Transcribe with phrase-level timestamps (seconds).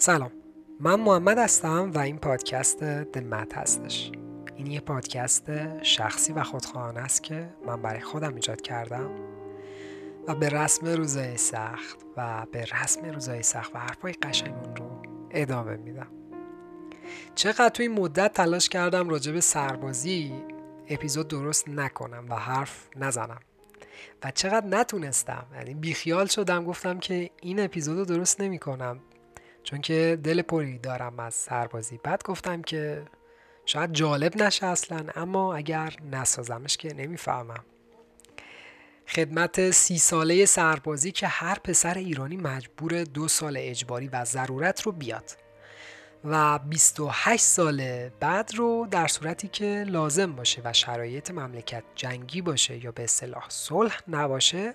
[0.00, 0.30] سلام.
[0.80, 4.12] من محمد هستم و این پادکست دمت هستش.
[4.56, 9.10] این یه پادکست شخصی و خودخواهانه است که من برای خودم ایجاد کردم
[10.28, 15.76] و به رسم روزای سخت و به رسم روزای سخت و حرفای قشنگون رو ادامه
[15.76, 16.08] میدم.
[17.34, 20.32] چقدر توی مدت تلاش کردم راجع به سربازی
[20.88, 23.40] اپیزود درست نکنم و حرف نزنم
[24.24, 29.00] و چقدر نتونستم یعنی بیخیال شدم گفتم که این اپیزود رو درست نمی کنم
[29.68, 32.00] چون که دل پری دارم از سربازی.
[32.02, 33.02] بعد گفتم که
[33.66, 37.64] شاید جالب نشه اصلا اما اگر نسازمش که نمی‌فهمم.
[39.08, 44.92] خدمت سی ساله سربازی که هر پسر ایرانی مجبور دو سال اجباری و ضرورت رو
[44.92, 45.36] بیاد.
[46.24, 52.84] و 28 سال بعد رو در صورتی که لازم باشه و شرایط مملکت جنگی باشه
[52.84, 54.74] یا به اصطلاح صلح نباشه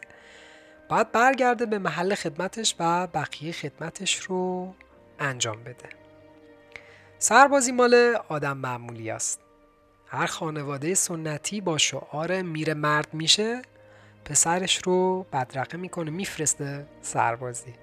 [0.89, 4.73] باید برگرده به محل خدمتش و بقیه خدمتش رو
[5.19, 5.89] انجام بده.
[7.19, 9.39] سربازی مال آدم معمولی است.
[10.07, 13.61] هر خانواده سنتی با شعار میره مرد میشه
[14.25, 17.73] پسرش رو بدرقه می‌کنه میفرسته سربازی.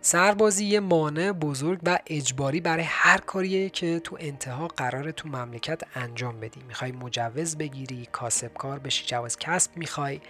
[0.00, 5.82] سربازی یه مانع بزرگ و اجباری برای هر کاریه که تو انتها قرار تو مملکت
[5.94, 6.62] انجام بدی.
[6.68, 10.20] می‌خوای مجوز بگیری کاسب کار بشی جواز کسب می‌خوای.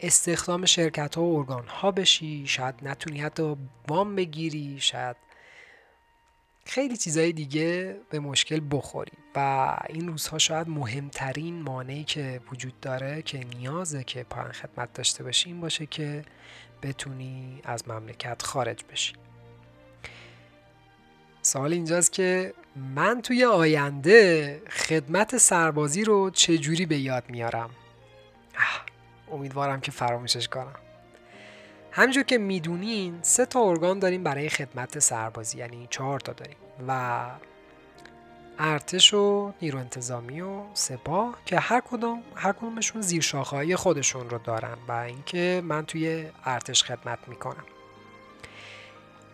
[0.00, 3.56] استخدام شرکت ها و ارگان ها بشی شاید نتونی حتی
[3.88, 5.16] وام بگیری شاید
[6.64, 9.12] خیلی چیزهای دیگه به مشکل بخوری.
[9.34, 15.24] و این روزها شاید مهمترین مانعی که وجود داره که نیازه که پایان خدمت داشته
[15.24, 16.24] باشی این باشه که
[16.82, 19.12] بتونی از مملکت خارج بشی.
[21.42, 22.54] سوال اینجاست که
[22.94, 27.70] من توی آینده خدمت سربازی رو چجوری به یاد میارم؟
[29.34, 30.74] امیدوارم که فراموشش کنم.
[31.90, 36.56] همینجور که می‌دونین سه تا ارگان داریم برای خدمت سربازی یعنی چهار تا داریم.
[36.88, 37.20] و
[38.58, 44.38] ارتش و نیرو انتظامی و سپاه که هر کدوم هر کدومشون زیر شاخه‌های خودشون رو
[44.38, 47.64] دارن و اینکه من توی ارتش خدمت می‌کنم.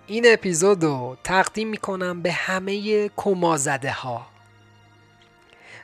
[0.06, 4.26] این اپیزود رو تقدیم می‌کنم به همه کمازده ها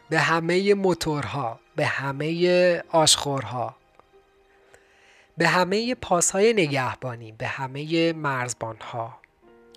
[0.08, 3.76] به همه موتورها به همه آشخورها.
[5.38, 9.20] به همه پاسهای نگهبانی به همه مرزبانها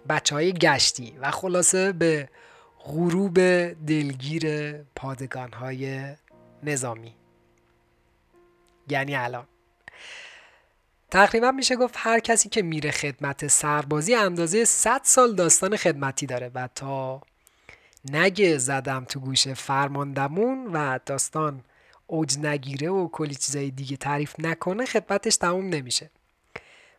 [0.09, 2.30] بچه های گشتی و خلاصه به
[2.80, 3.40] غروب
[3.88, 6.16] دلگیر پادگان های
[6.64, 7.16] نظامی.
[8.90, 9.47] یعنی الان.
[11.12, 16.52] تقریبا میشه گفت هر کسی که میره خدمت سربازی اندازه 100 سال داستان خدمتی داره
[16.56, 17.22] و تا
[18.12, 21.64] نگه زدم تو گوش فرماندمون و داستان
[22.09, 26.09] اوج نگیره و کلی چیزای دیگه تعریف نکنه خدمتش تموم نمیشه.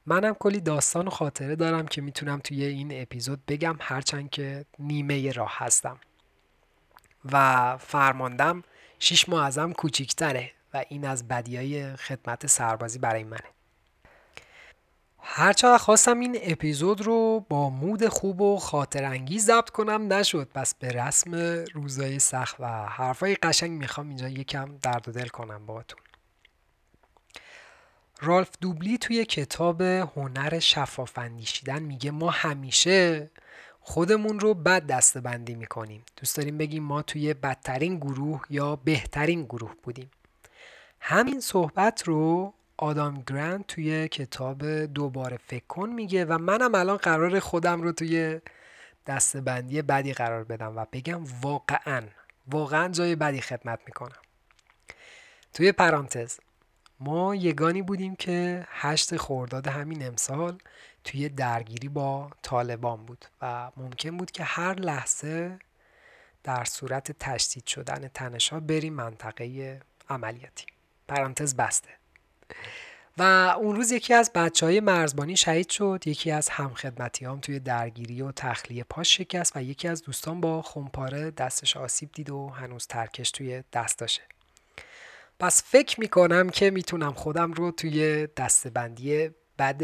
[0.07, 5.33] منم کلی داستان و خاطره دارم که می‌تونم توی این اپیزود بگم هرچند که نیمه
[5.33, 5.99] راه هستم.
[7.33, 8.63] و فرماندم
[8.99, 13.60] شیش ماه ازم کوچیکتره و این از بدیای خدمت سربازی برای منه.
[15.23, 20.49] هرچقدر خواستم این اپیزود رو با مود خوب و خاطر انگیز ضبط کنم نشد.
[20.55, 21.35] پس به رسم
[21.75, 26.01] روزای سخت و حرفای قشنگ می‌خوام اینجا یکم درد و دل کنم باهاتون.
[28.21, 33.31] رالف دوبلی توی کتاب هنر شفاف اندیشیدن میگه ما همیشه
[33.81, 36.03] خودمون رو بد دسته بندی می‌کنیم.
[36.17, 40.11] دوست داریم بگیم ما توی بدترین گروه یا بهترین گروه بودیم.
[41.01, 47.41] همین صحبت رو آدام گرند توی کتاب دوباره فکر کن میگه و منم الان قرار
[47.41, 48.41] خودم رو توی
[49.07, 52.03] دستبندی بدی قرار بدم و بگم واقعا
[52.47, 54.21] واقعا جای بدی خدمت می‌کنم.
[55.55, 56.39] توی پرانتز
[57.01, 60.59] ما یگانی بودیم که هشت خورداد همین امسال
[61.05, 65.59] توی درگیری با طالبان بود و ممکن بود که هر لحظه
[66.45, 70.67] در صورت تشدید شدن تنشها بریم منطقه عملیاتی.
[71.09, 72.00] پرانتز بسته.
[73.19, 73.23] و
[73.59, 76.03] اون روز یکی از بچه های مرزبانی شهید شد.
[76.07, 80.63] یکی از همخدمتی هم توی درگیری و تخلیه پاش شکست و یکی از دوستان با
[80.63, 84.23] خمپاره دستش آسیب دید و هنوز ترکش توی دستاشه.
[85.41, 89.83] پس فکر می‌کنم که می‌تونم خودم رو توی دستبندی بد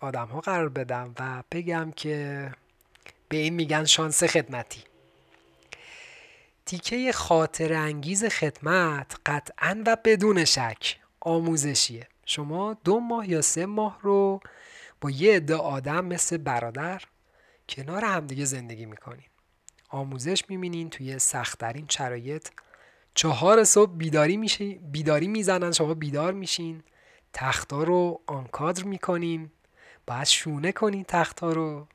[0.00, 2.50] آدم ها قرار بدم و بگم که
[3.28, 4.80] به این میگن شانس خدمتی.
[6.66, 10.96] تیکه خاطر انگیز خدمت قطعا و بدون شک
[11.26, 12.08] آموزشیه.
[12.26, 14.40] شما دو ماه یا سه ماه رو
[15.00, 17.02] با یه عده آدم مثل برادر
[17.68, 19.26] کنار همدیگه زندگی می‌کنین.
[19.88, 22.48] آموزش می‌بینین توی سختترین شرایط
[23.14, 26.82] چهار صبح بیداری میشه بیداری می‌زنن شما بیدار میشین.
[27.32, 29.50] تختا رو آنکادر می‌کنین.
[30.06, 31.86] باید شونه کنین تختا رو.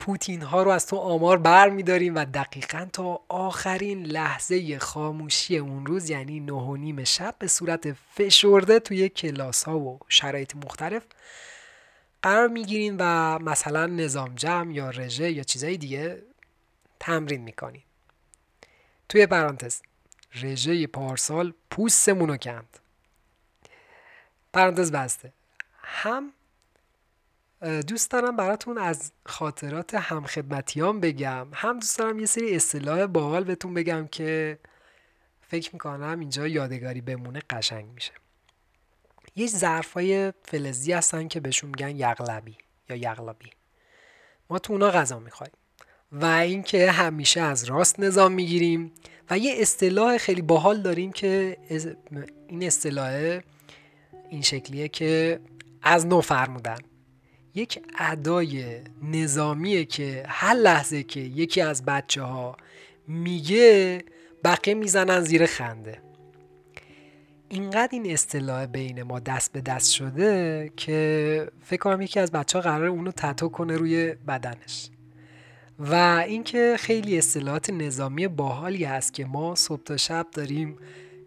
[0.00, 5.86] پوتین ها رو از تو آمار بر میداریم و دقیقا تا آخرین لحظه خاموشی اون
[5.86, 11.02] روز یعنی نه و نیم شب به صورت فشرده توی کلاس ها و شرایط مختلف
[12.22, 16.22] قرار می‌گیریم و مثلا نظام جمع یا رژه یا چیزای دیگه
[17.00, 17.84] تمرین می‌کنیم.
[19.08, 19.80] توی پرانتز
[20.42, 22.78] رژه پارسال پوستمون رو کند.
[24.52, 25.32] پرانتز بسته.
[25.82, 26.32] هم
[27.60, 31.46] دوست دارم براتون از خاطرات همخدمتیان بگم.
[31.52, 34.58] هم دوست دارم یه سری اصطلاح باحال بهتون بگم که
[35.40, 38.12] فکر می‌کنم اینجا یادگاری بمونه قشنگ میشه.
[39.36, 42.56] یه ظرفای فلزی هستن که بهشون میگن یغلبی
[42.88, 43.50] یا یغلبی
[44.50, 45.52] ما تو اونا غذا می‌خوایم
[46.12, 48.92] و اینکه همیشه از راست نظام می‌گیریم
[49.30, 51.56] و یه اصطلاح خیلی باحال داریم که
[52.48, 53.40] این اصطلاح
[54.30, 55.40] این شکلیه که
[55.82, 56.78] از نو فرمودن.
[57.54, 62.56] یک ادای نظامیه که هر لحظه که یکی از بچه ها
[63.08, 64.02] میگه
[64.44, 65.98] بقیه می‌زنن زیر خنده.
[67.48, 72.58] اینقدر این اصطلاح بین ما دست به دست شده که فکر کنم یکی از بچه
[72.58, 74.90] ها قرار اونو تتو کنه روی بدنش.
[75.78, 75.94] و
[76.26, 80.76] اینکه خیلی اصطلاحات نظامی باحالی هست که ما صبح تا شب داریم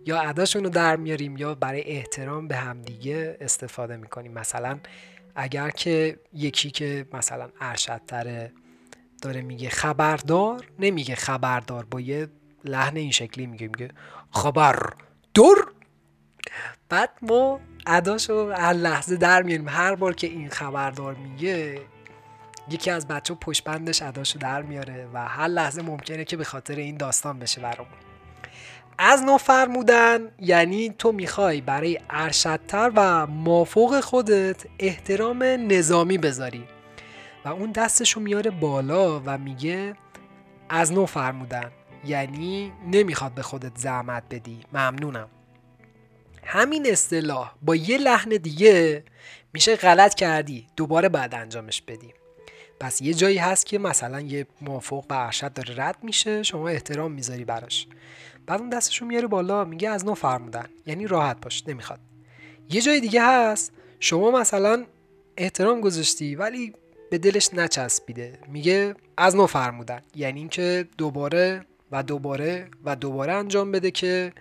[0.06, 4.34] یا اداشون رو در میاریم یا برای احترام به همدیگه استفاده می‌کنیم.
[4.34, 4.80] مثلا
[5.36, 8.52] اگر که یکی که مثلا ارشدتره
[9.22, 12.28] داره میگه خبردار نمیگه خبردار با یه
[12.66, 13.90] لحن این شکلی میگه میگه
[14.32, 14.94] خبر
[15.34, 15.72] دور
[16.90, 19.70] بعد ما اداشو هر لحظه در میاریم.
[19.70, 21.82] هر بار که این خبردار میگه
[22.70, 26.76] یکی از بچه پشت بندش اداشو در میاره و هر لحظه ممکنه که به خاطر
[26.76, 27.98] این داستان بشه برامون.
[28.98, 36.64] از نو فرمودن یعنی تو می‌خوای برای ارشدتر و مافوق خودت احترام نظامی بذاری.
[37.46, 39.94] و اون دستشو میاره بالا و میگه
[40.70, 41.72] از نو فرمودن
[42.06, 44.60] یعنی نمی‌خواد به خودت زحمت بدی.
[44.74, 45.28] ممنونم.
[46.44, 49.04] همین اصطلاح با یه لحن دیگه
[49.54, 52.14] میشه غلط کردی دوباره بعد انجامش بدی.
[52.80, 57.12] پس یه جایی هست که مثلا یه موافق و ارشد داره رد میشه شما احترام
[57.12, 57.88] می‌ذاری براش.
[58.46, 60.66] بعد اون دستشو میاره بالا میگه از نو فرمودن.
[60.86, 62.00] یعنی راحت باش نمی‌خواد.
[62.70, 63.72] یه جای دیگه هست.
[64.00, 64.86] شما مثلا
[65.38, 66.74] احترام گذاشتی ولی
[67.12, 68.40] به دلش نچسبیده.
[68.48, 70.02] میگه از نو فرمودن.
[70.16, 74.34] یعنی اینکه دوباره و دوباره و دوباره انجام بده که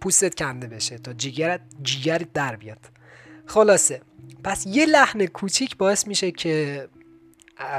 [0.00, 2.78] پوستت کنده بشه تا جیگرت جیگرت در بیاد.
[3.46, 4.00] خلاصه.
[4.44, 6.88] پس یه لحن کوچیک باعث میشه که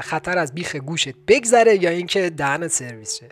[0.02, 3.28] خطر از بیخ گوشت بگذره یا اینکه دهنت سرویس شه.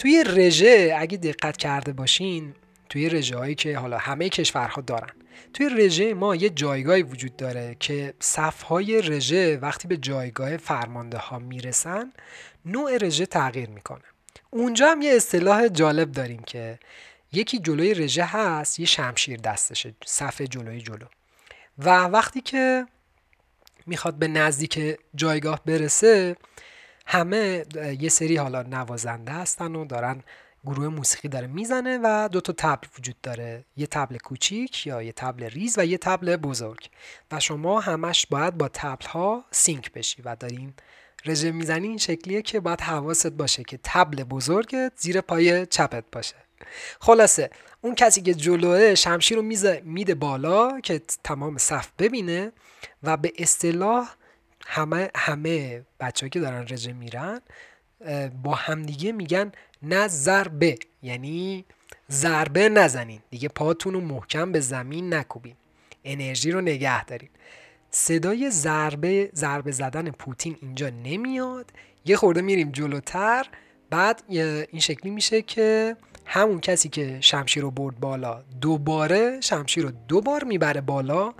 [0.00, 2.54] توی رژه اگه دقت کرده باشین
[2.88, 5.10] توی رژه هایی که حالا همه کشورها دارن
[5.54, 11.18] توی رژه ما یه جایگاهی وجود داره که صف های رژه وقتی به جایگاه فرمانده
[11.18, 12.12] ها می‌رسن
[12.64, 14.02] نوع رژه تغییر می‌کنه.
[14.50, 16.78] اونجا هم یه اصطلاح جالب داریم که
[17.32, 21.06] یکی جلوی رژه هست یه شمشیر دستشه صف جلوی جلو.
[21.78, 22.86] و وقتی که
[23.86, 26.36] می‌خواد به نزدیک جایگاه برسه
[27.12, 27.64] همه
[28.00, 30.22] یه سری حالا نوازنده هستن و دارن
[30.64, 33.64] گروه موسیقی داره می‌زنه و دو تا تبل وجود داره.
[33.76, 36.88] یه تبل کوچیک یا یه تبل ریز و یه تبل بزرگ.
[37.32, 40.74] و شما همش باید با تبل ها سینک بشی و دارین
[41.26, 46.36] رژه می‌زنی این شکلیه که باید حواست باشه که تبل بزرگت زیر پای چپت باشه.
[47.00, 47.50] خلاصه
[47.80, 49.42] اون کسی که جلوه شمشیر رو
[49.84, 52.52] میده بالا که تمام صف ببینه
[53.02, 54.10] و به اصطلاح
[54.72, 57.40] همه همه بچه که دارن رژه میرن
[58.42, 61.64] با همدیگه میگن نه ضربه یعنی
[62.10, 63.20] ضربه نزنین.
[63.30, 65.54] دیگه پاتون رو محکم به زمین نکوبین.
[66.04, 67.28] انرژی رو نگه دارین.
[67.90, 71.70] صدای ضربه ضربه زدن پوتین اینجا نمیاد.
[72.04, 73.46] یه خورده میریم جلوتر.
[73.90, 75.96] بعد این شکلی میشه که
[76.26, 81.34] همون کسی که شمشیر رو برد بالا دوباره شمشیر رو دوبار می‌بره بالا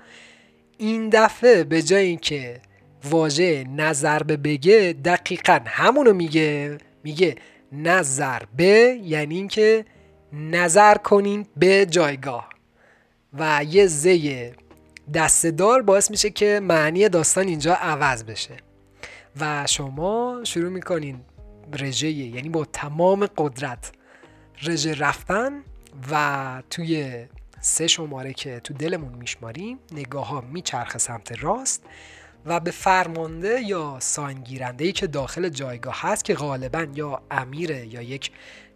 [0.78, 2.60] این دفعه به جای اینکه
[3.04, 6.78] واژه نظر به بگه دقیقا همونو میگه.
[7.04, 7.36] میگه
[7.72, 9.84] نظر به یعنی اینکه
[10.32, 12.48] نظر کنین به جایگاه.
[13.38, 14.50] و یه زی
[15.14, 18.56] دستدار باعث میشه که معنی داستان اینجا عوض بشه.
[19.40, 21.20] و شما شروع می‌کنین
[21.78, 23.92] رژه یعنی با تمام قدرت
[24.62, 25.62] رژه رفتن
[26.10, 27.24] و توی
[27.60, 31.82] سه شماره که تو دلمون میشماریم نگاه ها میچرخه سمت راست.
[32.46, 38.02] و به فرمانده یا ساینگیرنده ای که داخل جایگاه هست که غالبا یا امیره یا
[38.02, 38.30] یک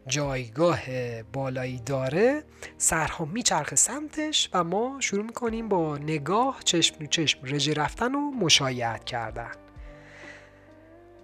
[0.07, 0.81] جایگاه
[1.23, 2.43] بالایی داره
[2.79, 9.05] سرها میچرخه سمتش و ما شروع می‌کنیم با نگاه چشم چشم رژه رفتن و مشایعت
[9.05, 9.51] کردن.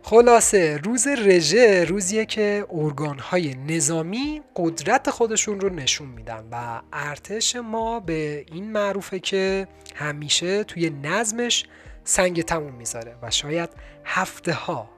[0.02, 8.00] خلاصه روز رژه روزیه که ارگانهای نظامی قدرت خودشون رو نشون میدن و ارتش ما
[8.00, 11.64] به این معروفه که همیشه توی نظمش
[12.04, 13.71] سنگ تموم می‌ذاره و شاید
[14.04, 14.88] هفته ها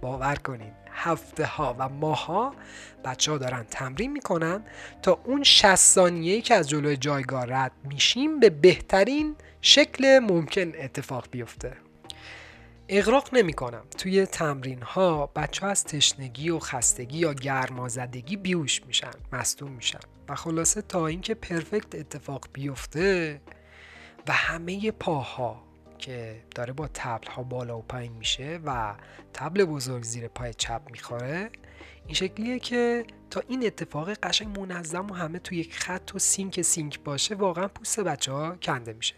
[0.00, 2.54] باور کنید هفته ها و ماه ها
[3.04, 4.64] بچه ها دارن تمرین می‌کنن
[5.02, 11.26] تا اون 60 ثانیه که از جلوی جایگاه رد میشیم به بهترین شکل ممکن اتفاق
[11.30, 11.76] بیفته.
[12.88, 18.86] اغراق نمی کنم توی تمرین ها بچه ها از تشنگی و خستگی یا گرمازدگی بیوش
[18.86, 19.98] میشن مستون میشن.
[20.28, 23.40] و خلاصه تا اینکه پرفکت اتفاق بیفته
[24.28, 25.67] و همه پاها
[25.98, 28.94] که داره با تبل ها بالا و پایین میشه و
[29.34, 31.50] تبل بزرگ زیر پای چپ می‌خوره.
[32.06, 36.62] این شکلیه که تا این اتفاق قشنگ منظم و همه توی یک خط و سینک
[36.62, 39.14] سینک باشه واقعا پوست بچه ها کنده میشه.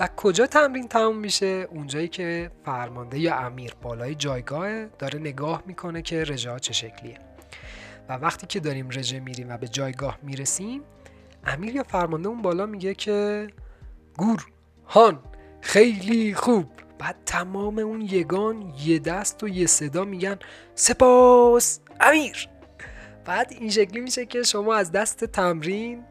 [0.00, 6.02] و کجا تمرین تموم میشه؟ اونجایی که فرمانده یا امیر بالای جایگاه داره نگاه می‌کنه
[6.02, 7.18] که رژه چه شکلیه.
[8.08, 10.82] و وقتی که داریم رژه میریم و به جایگاه می‌رسیم
[11.44, 13.46] امیر یا فرمانده اون بالا میگه که
[14.16, 14.46] گور
[14.86, 15.18] هان!
[15.62, 16.66] خیلی خوب.
[16.98, 20.38] بعد تمام اون یگان یه دست و یه صدا میگن
[20.74, 22.48] سپاس امیر.
[23.24, 26.04] بعد این شکلی میشه که شما از دست تمرین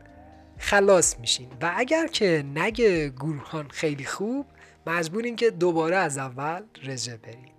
[0.57, 1.47] خلاص میشین.
[1.61, 4.45] و اگر که نگه گروهان خیلی خوب
[4.87, 7.51] مجبورین که دوباره از اول رژه برین.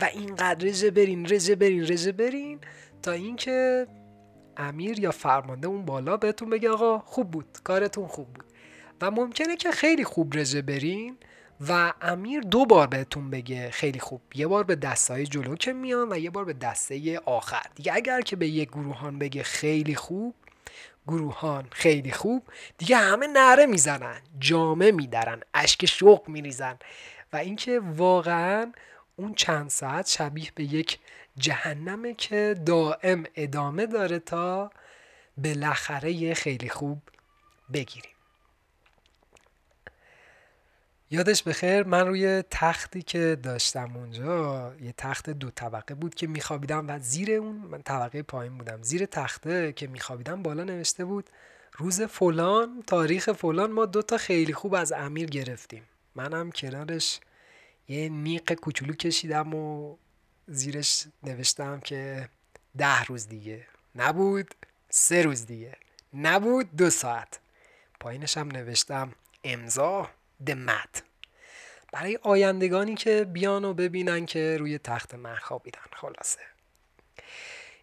[0.00, 2.58] و اینقدر رژه برین رژه برین رژه برین
[3.02, 3.86] تا اینکه
[4.56, 8.47] امیر یا فرمانده اون بالا بهتون بگه آقا خوب بود کارتون خوب بود.
[9.00, 11.16] و ممکنه که خیلی خوب رژه برین
[11.68, 14.20] و امیر دو بار بهتون بگه خیلی خوب.
[14.34, 17.66] یه بار به دسته جلو که میان و یه بار به دسته آخر.
[17.74, 20.34] دیگه اگر که به یک گروهان بگه خیلی خوب
[21.06, 22.42] گروهان خیلی خوب
[22.78, 26.78] دیگه همه نره می‌زنن جامه میدارن اشک شوق میریزن.
[27.32, 28.72] و اینکه واقعا
[29.16, 30.98] اون چند ساعت شبیه به یک
[31.36, 34.70] جهنمه که دائم ادامه داره تا
[35.36, 36.98] بالاخره خیلی خوب
[37.72, 38.17] بگیریم.
[41.10, 46.88] یادش بخیر من روی تختی که داشتم اونجا یه تخت دو طبقه بود که میخوابیدم
[46.88, 48.82] و زیر اون من طبقه پایین بودم.
[48.82, 51.30] زیر تخته که میخوابیدم بالا نوشته بود
[51.76, 55.82] روز فلان تاریخ فلان ما دوتا خیلی خوب از امیر گرفتیم.
[56.14, 57.20] منم کنارش
[57.88, 59.96] یه نیق کوچولو کشیدم و
[60.46, 62.28] زیرش نوشتم که
[62.78, 63.66] ده روز دیگه.
[63.94, 64.54] نبود
[64.90, 65.76] سه روز دیگه.
[66.14, 67.38] نبود دو ساعت.
[68.00, 69.12] پایینش هم نوشتم
[69.44, 70.10] امضا؟
[70.46, 71.02] دمت
[71.92, 76.40] برای آیندگانی که بیان و ببینن که روی تخت من خوابیدن خلاصه.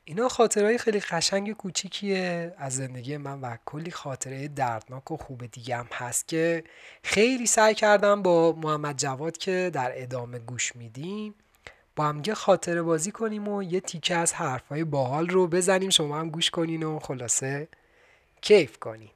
[0.08, 5.78] اینا خاطرهای خیلی قشنگ کوچیکیه از زندگی من و کلی خاطره دردناک و خوب دیگه
[5.78, 6.64] هم هست که
[7.04, 11.36] خیلی سعی کردم با محمد جواد که در ادامه گوش میدیم
[11.96, 16.30] با همگه خاطره بازی کنیم و یه تیکه از حرفهای باحال رو بزنیم شما هم
[16.30, 17.68] گوش کنین و خلاصه
[18.42, 19.15] کیف کنین.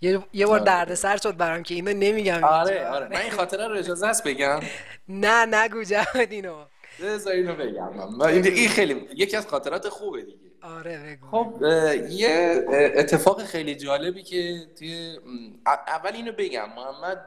[0.00, 0.64] یه, یه بار آره.
[0.64, 3.08] دردسر شد برام که اینو نمیگم آره آره.
[3.08, 4.60] من این خاطره رو اجازه است بگم؟
[5.08, 6.64] نه نگو جهاد اینو.
[7.02, 8.20] بذار اینو بگم.
[8.20, 10.38] این خیلی یکی از خاطرات خوبه دیگه.
[10.62, 11.44] آره بگو.
[11.44, 11.62] خب.
[12.10, 12.64] یه
[12.96, 15.18] اتفاق خیلی جالبی که توی
[15.66, 16.68] اول اینو بگم.
[16.76, 17.24] محمد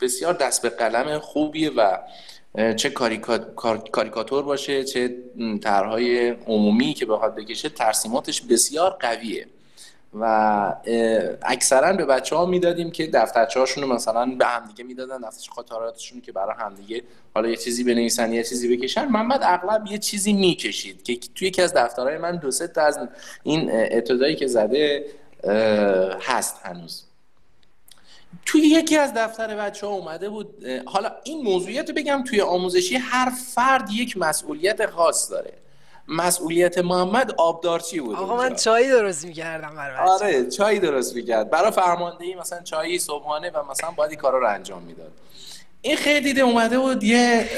[0.00, 1.98] بسیار دست به قلم خوبیه و
[2.76, 2.90] چه
[3.90, 5.16] کاریکاتور باشه چه
[5.62, 9.46] طرحهای عمومی که بخواد بکشه ترسیماتش بسیار قویه.
[10.14, 10.24] و
[11.42, 16.20] اکثرا به بچه ها می‌دادیم که دفترچه هاشون رو مثلا به همدیگه می‌دادن دفترچه خاطراتشون
[16.20, 17.02] که برای همدیگه
[17.34, 19.04] حالا یه چیزی بنویسن یه چیزی بکشن.
[19.04, 22.98] محمد اغلب یه چیزی می‌کشید که توی یکی از دفترهای من دو سه تا از
[23.42, 25.06] این ابتدایی که زده
[26.20, 27.02] هست هنوز.
[28.46, 32.96] توی یکی از دفتر بچه ها اومده بود حالا این موضوعیت رو بگم توی آموزشی
[32.96, 35.52] هر فرد یک مسئولیت خاص داره.
[36.12, 41.50] مسئولیت محمد آبدارچی بود آقا من چای درست می‌کردم برای آره چای درست می‌کرد.
[41.50, 45.12] برای فرماندهی مثلا چای صبحانه و مثلا باید این کارا رو انجام می‌داد.
[45.82, 47.48] این خیلی دیده اومده بود یه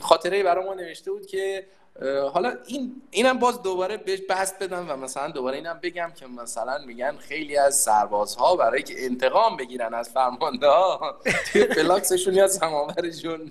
[0.00, 1.66] خاطره برای ما نوشته بود که
[2.32, 6.78] حالا این اینم باز دوباره بهش بحث بدم و مثلا دوباره اینم بگم که مثلا
[6.86, 11.20] میگن خیلی از سربازها برای که انتقام بگیرن از فرمانده ها
[11.52, 13.50] توی فلاکسشون یا سماورشون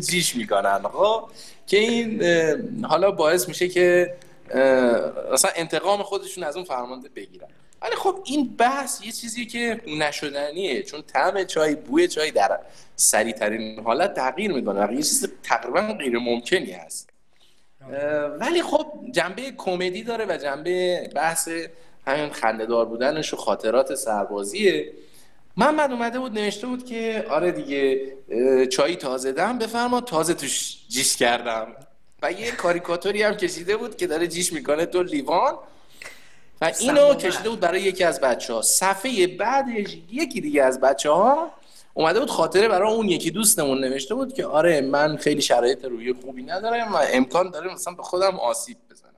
[0.00, 0.82] جیش می‌کنن.
[0.82, 1.30] خب؟
[1.66, 2.24] که این
[2.84, 4.14] حالا باعث میشه که
[5.32, 7.48] مثلا انتقام خودشون از اون فرمانده بگیرن.
[7.82, 12.60] ولی خب این بحث یه چیزی که نشدنیه چون طعم چای بوی چای در
[12.96, 17.08] سریع حالت تغییر می‌کنه یه چیز تقریبا غیر ممکنی هست.
[18.40, 21.48] ولی خب جنبه کمدی داره و جنبه بحث
[22.06, 24.92] همین خندهدار بودنش و خاطرات سربازیه.
[25.56, 28.00] محمد اومده بود نوشته بود که آره دیگه
[28.66, 31.66] چای تازه دم بفرما تازه توش جیش کردم.
[32.22, 35.54] و یه کاریکاتوری هم کشیده بود که داره جیش می‌کنه تو لیوان.
[36.60, 41.10] و اینو کشیده بود برای یکی از بچه ها صفحه بعدش یکی دیگه از بچه
[41.10, 41.50] ها
[41.98, 46.12] اومده بود خاطره برای اون یکی دوستمون نوشته بود که آره من خیلی شرایط روی
[46.12, 49.10] خوبی ندارم و امکان داره مثلا به خودم آسیب بزنم.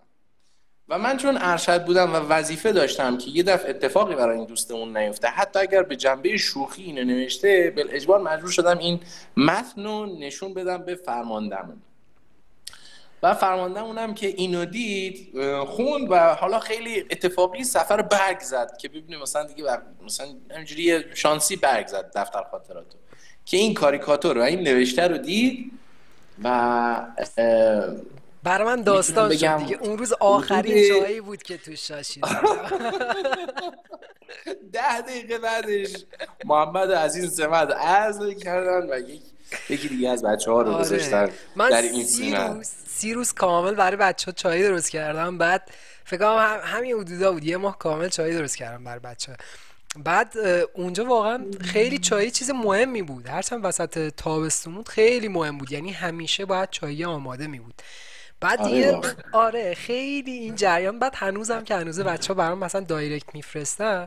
[0.89, 4.97] و من چون ارشد بودم و وظیفه داشتم که یه دفعه اتفاقی برای این دوستمون
[4.97, 9.01] نیفته حتی اگر به جنبه شوخی اینو نوشته بل اجبار مجبور شدم این
[9.37, 11.83] متن رو نشون بدم به فرماندهمون.
[13.23, 15.33] و فرمانده اونم که اینو دید
[15.67, 19.83] خوند و حالا خیلی اتفاقی سفر برگ زد که ببینیم مثلا دیگه بر...
[20.05, 22.99] مثلا همجوری شانسی برگ زد دفتر خاطراتو
[23.45, 25.73] که این کاریکاتور و این نوشته رو دید
[26.45, 27.07] و
[28.43, 29.79] برای من داستان شد دیگه.
[29.81, 32.25] اون روز آخرین جایی بود که تو شاشید
[34.73, 35.93] ده دقیقه بعدش
[36.45, 39.01] محمد عزیز سمت عرض کردن و
[39.69, 40.85] یکی دیگه از بچه ها رو آره.
[40.85, 42.65] گذاشتن در این سیمه
[43.01, 45.39] سی روز کامل برای بچه ها چای درست کردم.
[45.39, 45.71] بعد
[46.05, 47.45] فکر کنم همین حدودا بود.
[47.45, 49.37] یه ماه کامل چای درست کردم برای بچه
[50.05, 50.33] بعد
[50.75, 53.29] اونجا واقعا خیلی چای چیز مهمی بود.
[53.29, 55.73] هرچند وسط تابستون بود خیلی مهم بود.
[55.73, 57.83] یعنی همیشه باید چای آماده می بود.
[58.41, 59.01] بعد آره دیگه
[59.33, 60.99] آره خیلی این جریان.
[60.99, 64.07] بعد هنوزم که هنوز بچه ها برام مثلا دایرکت میفرستن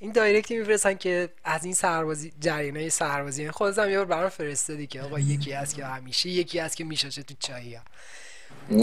[0.00, 3.50] این دایرکتی میفرستن که از این سربازی های سربازی.
[3.50, 7.22] خودم یه بار برام فرستادی که آقا یکی هست که همیشه یکی هست که میشاشه
[7.22, 7.82] تو چایی ها.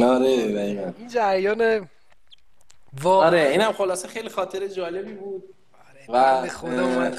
[0.05, 0.29] آره
[0.97, 1.89] این جریان
[3.01, 5.43] واقعا آره اینم خلاصه خیلی خاطر جالبی بود.
[6.09, 7.11] آره و خدا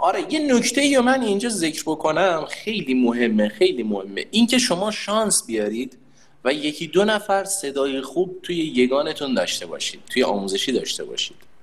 [0.00, 4.26] آره یه نکته یا من اینجا ذکر بکنم خیلی مهمه خیلی مهمه.
[4.30, 5.98] اینکه شما شانس بیارید
[6.44, 11.53] و یکی دو نفر صدای خوب توی یگانتون داشته باشید توی آموزشی داشته باشید.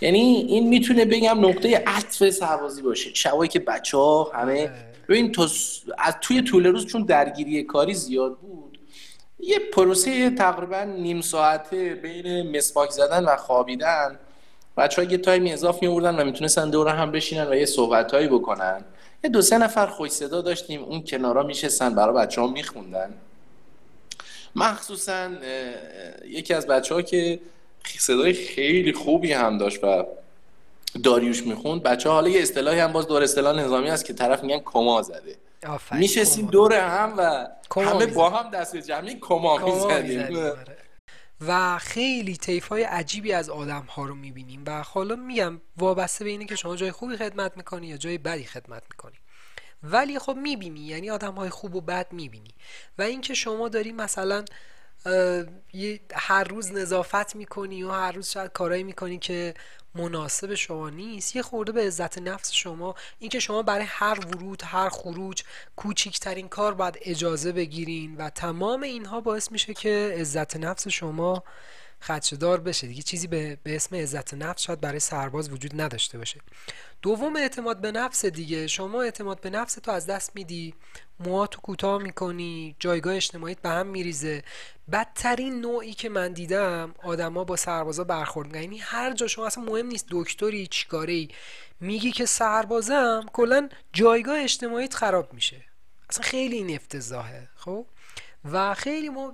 [0.00, 3.14] یعنی این می‌تونه بگم نقطه عطف سربازی باشه.
[3.14, 4.70] شبایی که بچه ها همه
[5.08, 5.42] ببین تو
[5.98, 8.78] از توی طول روز چون درگیری کاری زیاد بود
[9.40, 14.18] یه پروسه تقریبا نیم ساعته بین مسواک زدن و خوابیدن
[14.76, 18.28] بچه ها یه تایمی اضاف می و می‌تونستن دور هم بشینن و یه صحبت هایی
[18.28, 18.84] بکنن.
[19.24, 23.14] یه دو سه نفر خوش صدا داشتیم اون کنارا میشستن برای بچه ها میخوندن.
[24.56, 25.30] مخصوصا
[26.26, 27.40] یکی از بچه ها که
[27.86, 30.04] صدای خیلی خوبی هم داشت و
[31.04, 31.82] داریوش می‌خوند.
[31.82, 35.36] بچه حالا یه اصطلاحی هم باز دور اصطلاح نظامی هست که طرف میگن کما زده.
[35.92, 37.46] میشستیم دور هم و
[37.80, 40.76] همه با هم دست جمعی کما می‌زدیم آره.
[41.46, 46.30] و خیلی طیف های عجیبی از آدم ها رو می‌بینیم و حالا میگم وابسته به
[46.30, 49.16] اینه که شما جای خوبی خدمت می‌کنی یا جای بدی خدمت می‌کنی.
[49.82, 52.54] ولی خب می‌بینی یعنی آدم های خوب و بد می‌بینی.
[52.98, 54.44] و اینکه شما داری مثلا
[56.14, 59.54] هر روز نظافت می‌کنی و هر روز شاید کارایی می‌کنی که
[59.94, 61.36] مناسب شما نیست.
[61.36, 65.42] یه خورده به عزت نفس شما اینکه شما برای هر ورود هر خروج
[65.76, 71.44] کوچکترین کار باید اجازه بگیرین و تمام اینها باعث میشه که عزت نفس شما
[72.06, 72.86] خدشدار بشه.
[72.86, 76.40] دیگه چیزی به, به اسم عزت نفس شاید برای سرباز وجود نداشته باشه.
[77.02, 78.66] دوم اعتماد به نفس دیگه.
[78.66, 80.74] شما اعتماد به نفس تو از دست میدی.
[81.20, 82.76] موهاتو کوتاه می‌کنی.
[82.78, 84.42] جایگاه اجتماعیت به هم میریزه.
[84.92, 88.62] بدترین نوعی که من دیدم آدما با سربازا برخورد می‌کنن.
[88.62, 91.28] یعنی هر جا شما اصلا مهم نیست دکتری چیکاری
[91.80, 95.64] میگی که سربازم کلا جایگاه اجتماعیت خراب میشه.
[96.10, 97.48] اصلا خیلی این افتضاحه.
[97.54, 97.86] خب؟
[98.52, 99.32] و خیلی ما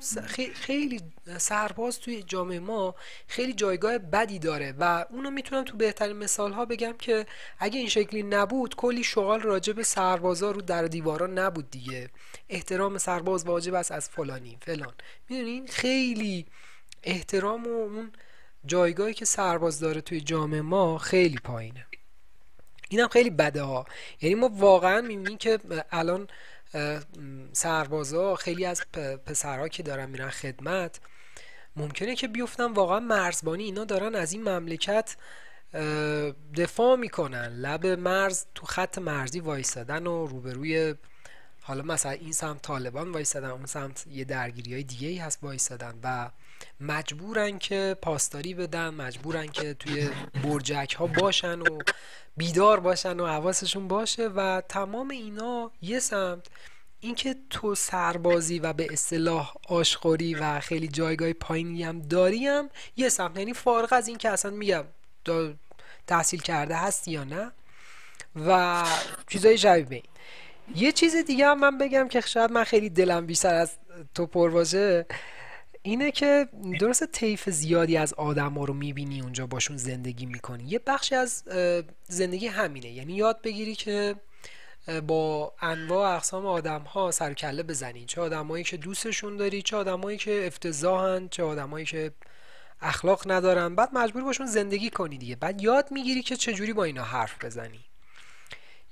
[0.55, 1.01] خیلی
[1.39, 2.95] سرباز توی جامعه ما
[3.27, 7.27] خیلی جایگاه بدی داره و اونو می‌تونم تو بهترین مثال ها بگم که
[7.59, 12.11] اگه این شکلی نبود کلی شغال راجع به سربازا رو در دیوارا نبود دیگه.
[12.49, 14.93] احترام سرباز واجب است از فلانی فلان.
[15.29, 16.47] می‌دونین خیلی
[17.03, 18.13] احترام و اون
[18.67, 21.87] جایگاهی که سرباز داره توی جامعه ما خیلی پایینه.
[22.89, 23.87] اینم خیلی بده ها.
[24.21, 25.59] یعنی ما واقعا می‌بینیم که
[25.91, 26.29] الان
[27.53, 28.83] سربازا خیلی از
[29.27, 31.01] پسرها که دارن میرن خدمت
[31.77, 33.65] ممکنه که بیفتن واقعا مرزبانی.
[33.65, 35.17] اینا دارن از این مملکت
[36.57, 37.47] دفاع می‌کنن.
[37.47, 40.95] لب مرز تو خط مرزی وایستادن و روبروی
[41.63, 45.95] حالا مثلا این سمت طالبان وایستادن اون سمت یه درگیری های دیگه ای هست وایستادن
[46.03, 46.31] و
[46.81, 50.09] مجبورن که پاسداری بدن مجبورن که توی
[50.45, 51.79] برجک ها باشن و
[52.37, 56.47] بیدار باشن و حواسشون باشه و تمام اینا یه سمت
[57.01, 63.39] اینکه تو سربازی و به اصطلاح آشخوری و خیلی جایگاه پایینی هم داریم یه سمت.
[63.39, 64.85] یعنی فارغ از اینکه اصلا میگم
[66.07, 67.53] تحصیل کرده هست یا نه
[68.47, 68.85] و
[69.29, 70.03] چیزای شبیه
[70.75, 73.73] یه چیز دیگه هم من بگم که شاید من خیلی دلم بیشتر از
[74.15, 75.07] تو پر باشه.
[75.83, 76.49] اینه که
[76.81, 80.65] درست طیف زیادی از آدم ها رو می‌بینی اونجا باشون زندگی می‌کنی.
[80.65, 81.45] یه بخشی از
[82.09, 82.91] زندگی همینه.
[82.91, 84.17] یعنی یاد بگیری که
[85.07, 88.05] با انواع اقسام آدم ها سر کله بزنی.
[88.05, 92.13] چه آدمایی که دوستشون داری چه آدمایی که افتضاحن چه آدمایی که
[92.81, 93.75] اخلاق ندارن.
[93.75, 95.37] بعد مجبور باشون زندگی کنی دیگه.
[95.37, 97.85] بعد یاد می‌گیری که چجوری با اینا حرف بزنی.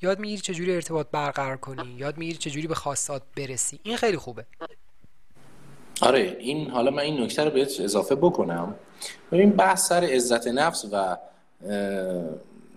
[0.02, 1.94] یاد می‌گیری چجوری ارتباط برقرار کنی.
[1.96, 3.80] یاد می‌گیری چجوری به خواستات برسی.
[3.82, 4.46] این خیلی خوبه.
[6.02, 8.74] آره این حالا من این نکته رو بهت اضافه بکنم.
[9.32, 11.16] ببین بحث سر عزت نفس و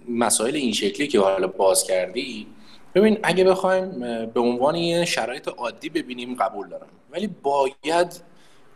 [0.10, 2.48] مسائل این شکلی که حالا باز کردی
[2.96, 3.90] ببین اگه بخوایم
[4.26, 6.88] به عنوان یه شرایط عادی ببینیم قبول دارم.
[7.12, 8.22] ولی باید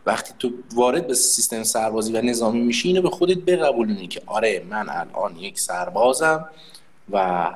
[0.06, 4.62] وقتی تو وارد به سیستم سربازی و نظامی میشی اینو به خودت بقبولونی که آره
[4.70, 6.48] من الان یک سربازم
[7.10, 7.50] و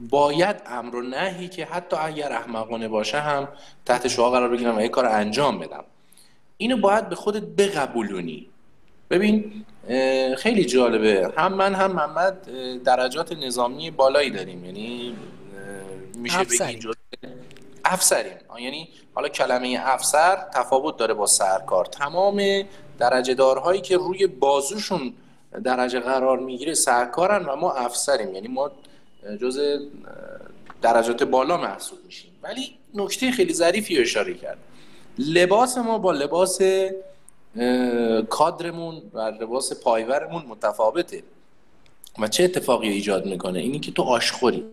[0.00, 3.48] باید امر و نهی که حتی اگر احمقانه باشه هم
[3.86, 5.84] تحت شعار قرار بگیرم و یک کار انجام بدم.
[6.56, 8.48] اینو باید به خودت بقبولونی.
[9.10, 9.64] ببین
[10.38, 11.32] خیلی جالبه.
[11.36, 12.48] هم من هم محمد
[12.82, 14.64] درجات نظامی بالایی داریم.
[14.64, 15.16] یعنی
[16.16, 16.90] میشه بگی
[17.84, 18.36] افسریم.
[18.58, 21.84] یعنی حالا کلمه افسر تفاوت داره با سرکار.
[21.84, 22.42] تمام
[22.98, 25.14] درجه دارهایی که روی بازوشون
[25.64, 28.34] درجه قرار می‌گیره سرکارن و ما افسریم.
[28.34, 28.70] یعنی ما
[29.40, 29.60] جز
[30.82, 32.30] درجات بالا محسوب میشیم.
[32.42, 34.58] ولی نکته خیلی ظریفی اشاره کرد.
[35.18, 36.58] لباس ما با لباس
[38.28, 41.22] کادرمون و لباس پایورمون متفاوته.
[42.18, 44.64] و چه اتفاقی ایجاد می‌کنه؟ اینی که تو آشخوری.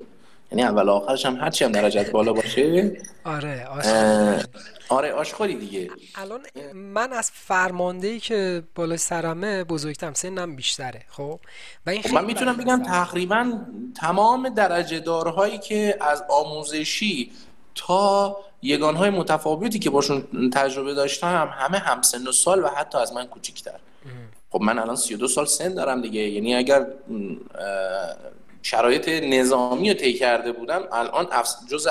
[0.51, 2.97] یعنی اول آخرش هم هرچی هم درجت بالا باشه.
[3.23, 3.67] آره
[4.89, 5.89] آره آشخوری دیگه.
[6.15, 6.41] الان
[6.73, 11.39] من از فرمانده ای که بالا سرمه بزرگتم سنم بیشتره خب؟
[11.85, 17.31] و این خب من می‌تونم بگم تقریبا تمام درجه دارهایی که از آموزشی
[17.75, 23.25] تا یگانهای متفاوتی که باشون تجربه داشتم همه همسن و سال و حتی از من
[23.27, 23.79] کوچیکتر.
[24.51, 26.21] خب من الان 32 سال سن دارم دیگه.
[26.21, 26.87] یعنی اگر
[28.61, 31.27] شرایط نظامی رو طی کرده بودم الان
[31.69, 31.87] جز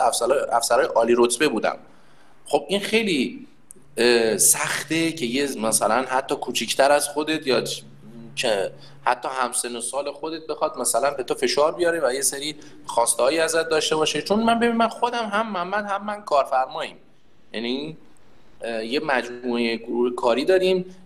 [0.53, 1.77] افسرهای عالی رتبه بودم.
[2.47, 3.47] خب این خیلی
[4.39, 7.65] سخته که یه مثلا حتی کوچیکتر از خودت یا
[8.43, 8.73] که
[9.05, 12.55] حتی همسن و سال خودت بخواد مثلا به تو فشار بیاره و یه سری
[12.87, 14.23] خواستهایی ازت داشته باشه.
[14.23, 16.97] چون من ببین من خودم هم محمد هم من کارفرماییم.
[17.53, 17.97] یعنی
[18.85, 20.97] یه مجموعه گروه کاری داریم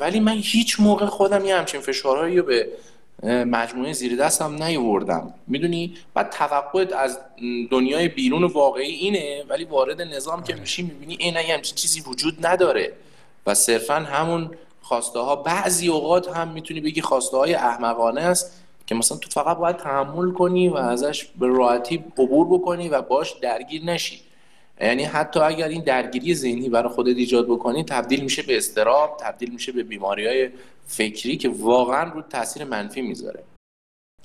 [0.00, 2.68] ولی من هیچ موقع خودم یه همچین فشارهایی رو به
[3.44, 5.34] مجموعه زیر دستم نیوردم.
[5.46, 7.18] می‌دونی؟ بعد توقعت از
[7.70, 12.92] دنیای بیرون واقعی اینه ولی وارد نظام که میشی می‌بینی این همچین چیزی وجود نداره.
[13.46, 14.50] و صرفا همون
[14.90, 18.52] خواسته ها بعضی اوقات هم می‌تونی بگی خواسته های احمقانه است
[18.86, 23.32] که مثلا تو فقط باید تحمل کنی و ازش به راحتی عبور بکنی و باش
[23.42, 24.20] درگیر نشی.
[24.80, 29.52] یعنی حتی اگر این درگیری ذهنی برای خودت ایجاد بکنی تبدیل میشه به استراب تبدیل
[29.52, 30.50] میشه به بیماری های
[30.86, 33.44] فکری که واقعا رو تاثیر منفی می‌ذاره.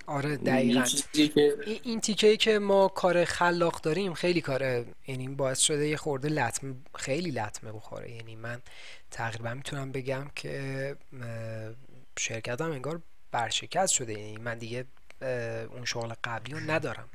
[0.08, 0.84] آره دقیقا.
[1.84, 4.86] این تیکه که ما کار خلاق داریم خیلی کاره.
[5.08, 6.73] یعنی باعث شده یه خورده لطمه
[7.05, 8.11] خیلی لطمه بخوره.
[8.11, 8.61] یعنی من
[9.11, 10.95] تقریبا می‌تونم بگم که
[12.19, 14.13] شرکتم انگار برشکست شده.
[14.13, 14.85] یعنی من دیگه
[15.71, 17.09] اون شغل قبلی رو ندارم.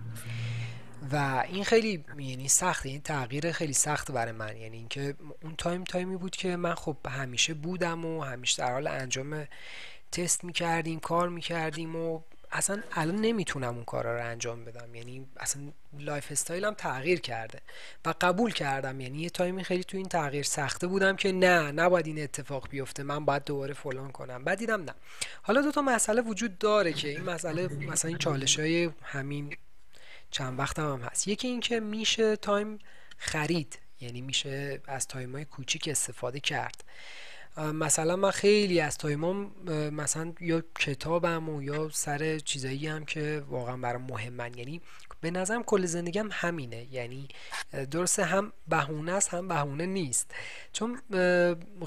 [1.12, 2.86] و این خیلی یعنی سخت.
[2.86, 4.56] این تغییر خیلی سخت برای من.
[4.56, 8.72] یعنی اینکه اون time time ی بود که من خب همیشه بودم و همیشه در
[8.72, 9.46] حال انجام
[10.12, 12.20] تست می‌کردیم کار می‌کردیم و
[12.52, 14.94] اصلا الان نمی‌تونم اون کارا رو انجام بدم.
[14.94, 15.62] یعنی اصلا
[15.98, 17.60] lifestyle م تغییر کرده
[18.04, 19.00] و قبول کردم.
[19.00, 22.68] یعنی یه time ی خیلی تو این تغییر سخته بودم که نه نباید این اتفاق
[22.68, 23.02] بیفته.
[23.02, 24.44] من باید دوباره فلان کنم.
[24.44, 24.94] بعد دیدم نه.
[25.42, 29.56] حالا دو تا مسئله وجود داره که این مسئله مثلا این چالش های همین
[30.30, 31.28] چند وقت هم, هست.
[31.28, 32.78] یکی اینکه میشه time
[33.16, 33.78] خرید.
[34.00, 36.84] یعنی میشه از time های کوچیک استفاده کرد.
[37.56, 39.52] مثلا من خیلی از time ام
[39.92, 44.58] مثلا یا کتابم و یا سر چیزایی هم که واقعا برام مهمن.
[44.58, 44.80] یعنی
[45.20, 46.86] به نظرم کل زندگیم همینه.
[46.94, 47.28] یعنی
[47.90, 50.34] درسته هم بهونه است هم بهونه نیست.
[50.72, 51.00] چون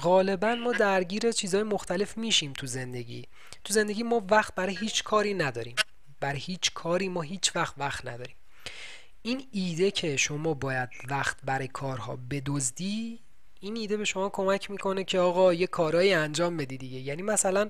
[0.00, 3.26] غالبا ما درگیر چیزهای مختلف میشیم تو زندگی.
[3.64, 5.76] تو زندگی ما وقت برای هیچ کاری نداریم.
[6.20, 8.36] برای هیچ کاری ما هیچ وقت وقت نداریم.
[9.22, 13.20] این ایده که شما باید وقت برای کارها بدزدی
[13.64, 16.98] این ایده به شما کمک می‌کنه که آقا یه کارهایی انجام بدی دیگه.
[16.98, 17.68] یعنی مثلا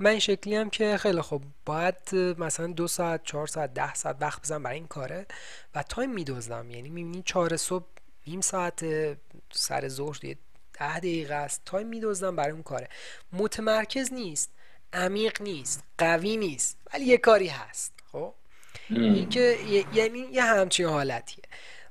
[0.00, 4.16] من این شکلی هم که خیلی خوب باید مثلا دو ساعت چهار ساعت ده ساعت
[4.20, 5.26] وقت بذارم برای این کاره
[5.74, 7.86] و time میدزدم یعنی می‌بینی چهار صبح
[8.26, 8.84] نیم ساعت
[9.52, 10.18] سر ظهر
[10.72, 11.62] ده دقیقه است.
[11.64, 12.88] time میدزدم برای اون کاره.
[13.32, 14.50] متمرکز نیست
[14.92, 17.92] عمیق نیست قوی نیست ولی یه کاری هست.
[18.12, 18.34] خب؟
[18.90, 19.58] اینکه
[19.94, 21.44] یعنی یه همچین حالتیه.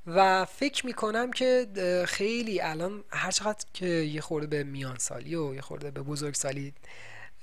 [0.06, 1.66] و فکر می‌کنم که
[2.08, 6.34] خیلی الان هر چقدر که یه خورده به میان سالی و یه خورده به بزرگ
[6.34, 6.74] سالی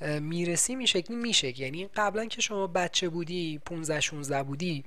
[0.01, 1.61] می‌رسیم این شکلی میشه.
[1.61, 4.83] یعنی قبلا که شما بچه بودی 15 16 بودی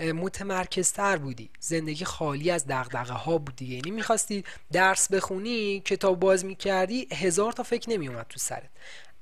[0.00, 1.50] متمرکزتر بودی.
[1.60, 3.74] زندگی خالی از دغدغه ها بودی.
[3.74, 8.70] یعنی می‌خواستی درس بخونی کتاب باز می‌کردی هزار تا فکر نمیومد تو سرت.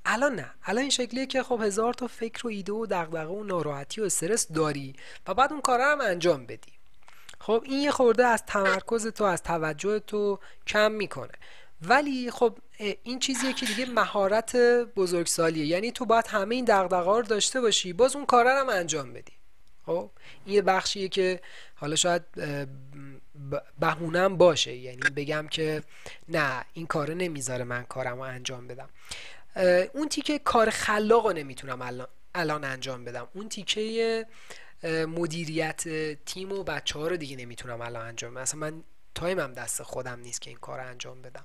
[0.06, 0.50] الان نه.
[0.64, 4.04] الان این شکلیه که خب هزار تا فکر و ایده و دغدغه و ناراحتی و
[4.04, 4.94] استرس داری
[5.26, 6.72] و بعد اون کارا هم انجام بدی.
[7.46, 11.32] خب این یه خورده از تمرکز تو از توجه تو کم می‌کنه.
[11.82, 12.58] ولی خب
[13.02, 14.56] این چیزیه که دیگه مهارت
[14.96, 15.66] بزرگسالیه.
[15.66, 19.32] یعنی تو باید همه این دغدغه رو داشته باشی باز اون کارا هم انجام بدی.
[19.86, 20.10] خب؟
[20.44, 21.40] این یه بخشیه که
[21.74, 22.22] حالا شاید
[23.80, 24.74] بهونم باشه.
[24.74, 25.82] یعنی بگم که
[26.28, 28.88] نه این کار نمی‌ذاره من کارم رو انجام بدم.
[29.92, 33.28] اون تیکه کار خلاق رو نمی‌تونم الان, الان انجام بدم.
[33.34, 34.26] اون تیکه
[34.84, 35.84] مدیریت
[36.24, 38.42] تیم و بچه ها رو دیگه نمی‌تونم الان انجام بدم.
[38.42, 38.82] اصلا من
[39.14, 41.44] تایمم دست خودم نیست که این کار رو انجام بدم.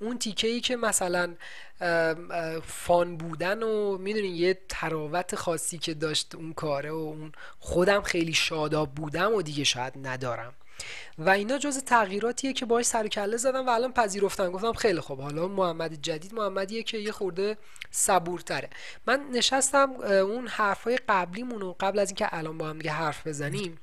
[0.00, 1.34] اون تیکه ای که مثلا
[2.66, 8.34] فان بودن و می‌دونین یه تراوت خاصی که داشت اون کاره و اون خودم خیلی
[8.34, 10.54] شاداب بودم و دیگه شاید ندارم.
[11.18, 14.50] و اینا جز تغییراتیه که باش سر کله زدم و الان پذیرفتم.
[14.50, 15.20] گفتم خیلی خوب.
[15.20, 17.58] حالا محمد جدید محمدیه که یه خورده
[17.90, 18.70] صبورتره.
[19.06, 23.80] من نشستم اون حرفای قبلیمون و قبل از اینکه الان با هم دیگه حرف بزنیم.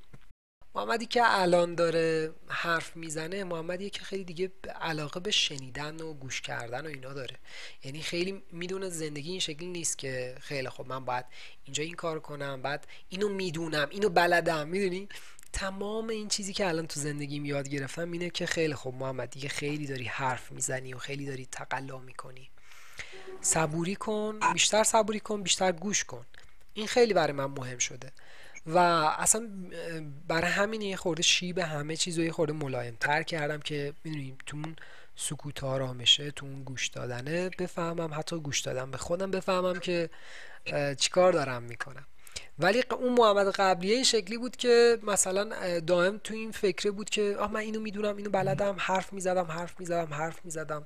[0.75, 6.41] محمدی که الان داره حرف می‌زنه محمدیه که خیلی دیگه علاقه به شنیدن و گوش
[6.41, 7.36] کردن و اینا داره.
[7.84, 11.25] یعنی خیلی می‌دونه زندگی این شکلی نیست که خیلی خب من باید
[11.63, 15.10] اینجا این کار کنم بعد اینو می‌دونم اینو بلدم می‌دونی؟
[15.55, 19.49] تمام این چیزی که الان تو زندگی یاد گرفتم اینه که خیلی خب محمد دیگه
[19.49, 22.49] خیلی داری حرف می‌زنی و خیلی داری تقلا می‌کنی.
[23.41, 26.25] صبوری کن بیشتر صبوری کن بیشتر گوش کن.
[26.73, 28.11] این خیلی برای من مهم شده.
[28.65, 29.49] و اصلا
[30.27, 34.37] برای همین یه خورده شیب همه چیز رو یه خورده ملایم تر کردم که می‌دونیم
[34.45, 34.75] تو اون
[35.15, 40.09] سکوت آرامشه تو اون گوش دادنه بفهمم حتی گوش دادم به خودم بفهمم که
[40.97, 42.05] چیکار دارم می‌کنم.
[42.59, 47.51] ولی اون محمد قبلیه شکلی بود که مثلا دائم تو این فکره بود که آه
[47.51, 50.85] من اینو می‌دونم اینو بلدم حرف می‌زدم حرف می‌زدم حرف می‌زدم.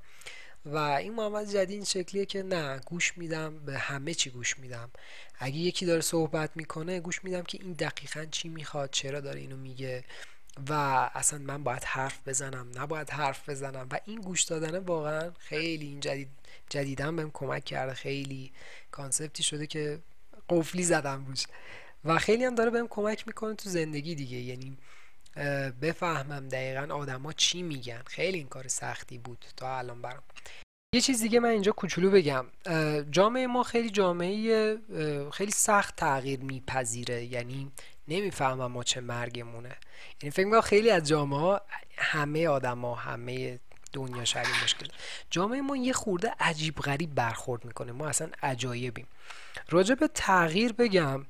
[0.66, 4.92] و این محمد جدید این شکلیه که نه گوش میدم به همه چی گوش میدم.
[5.40, 9.58] اگه یکی داره صحبت می‌کنه گوش میدم که این دقیقا چی می‌خواد چرا داره اینو
[9.58, 10.04] میگه.
[10.70, 10.74] و
[11.14, 13.88] اصلا من باید حرف بزنم نباید حرف بزنم.
[13.92, 16.30] و این گوش دادن واقعا خیلی این جدید
[16.70, 17.94] جدیدن بهم کمک کرده.
[17.94, 18.52] خیلی
[18.92, 20.00] کانسپتی شده که
[20.50, 21.46] قفلی زدم روش.
[22.06, 24.38] و خیلی هم داره بهم کمک می‌کنه تو زندگی دیگه.
[24.38, 24.78] یعنی
[25.82, 28.02] بفهمم دقیقا آدما چی میگن.
[28.06, 30.24] خیلی این کار سختی بود تا الان برام.
[30.96, 32.46] یه چیز دیگه من اینجا کوچولو بگم.
[33.12, 34.78] جامعه ما خیلی جامعه
[35.34, 37.24] خیلی سخت تغییر میپذیره.
[37.26, 37.72] یعنی
[38.08, 39.76] نمی‌فهمم ما چه مرگمونه.
[40.22, 41.60] یعنی فکر می‌کنم خیلی از جامعه
[41.98, 43.60] همه آدما همه
[43.94, 44.88] دنیا شاید مشکل
[45.30, 47.92] جامعه ما یه خورده عجیب غریب برخورد می‌کنه.
[47.92, 49.08] ما اصلا عجایبیم.
[49.70, 51.26] راجع به تغییر بگم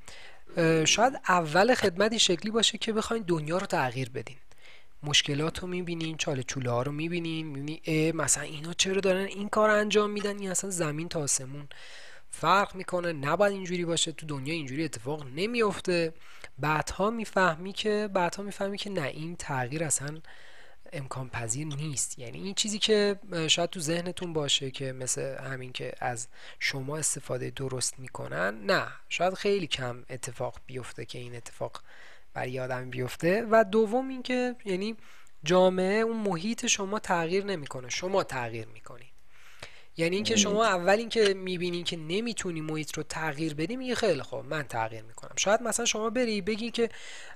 [0.85, 4.37] شاید اول خدمتی شکلی باشه که بخواین دنیا رو تغییر بدین.
[5.03, 9.69] مشکلات رو می‌بینین چاله چوله ها رو می‌بینین می‌بینی مثلا اینا چرا دارن این کار
[9.69, 11.67] انجام میدن؟ این اصلا زمین تا آسمون
[12.31, 14.11] فرق می‌کنه؟ نباید اینجوری باشه.
[14.11, 16.13] تو دنیا اینجوری اتفاق نمیفته
[16.57, 20.17] بعدها می‌فهمی که بعدها می‌فهمی که نه این تغییر اصلا
[20.93, 22.19] امکان پذیر نیست.
[22.19, 26.27] یعنی این چیزی که شاید تو ذهنتون باشه که مثل همین که از
[26.59, 28.87] شما استفاده درست می‌کنن نه.
[29.09, 31.81] شاید خیلی کم اتفاق بیفته که این اتفاق
[32.33, 33.47] برای آدم بیفته.
[33.51, 34.95] و دوم اینکه یعنی
[35.43, 37.89] جامعه اون محیط شما تغییر نمی‌کنه.
[37.89, 39.08] شما تغییر می‌کنی
[39.97, 44.45] یعنی اینکه شما اول اینکه می‌بینین که نمی‌تونی محیط رو تغییر بدی میگه خیلی خوب
[44.45, 45.33] من تغییر می‌کنم.
[45.35, 46.89] شاید مثلا شما بری بگی که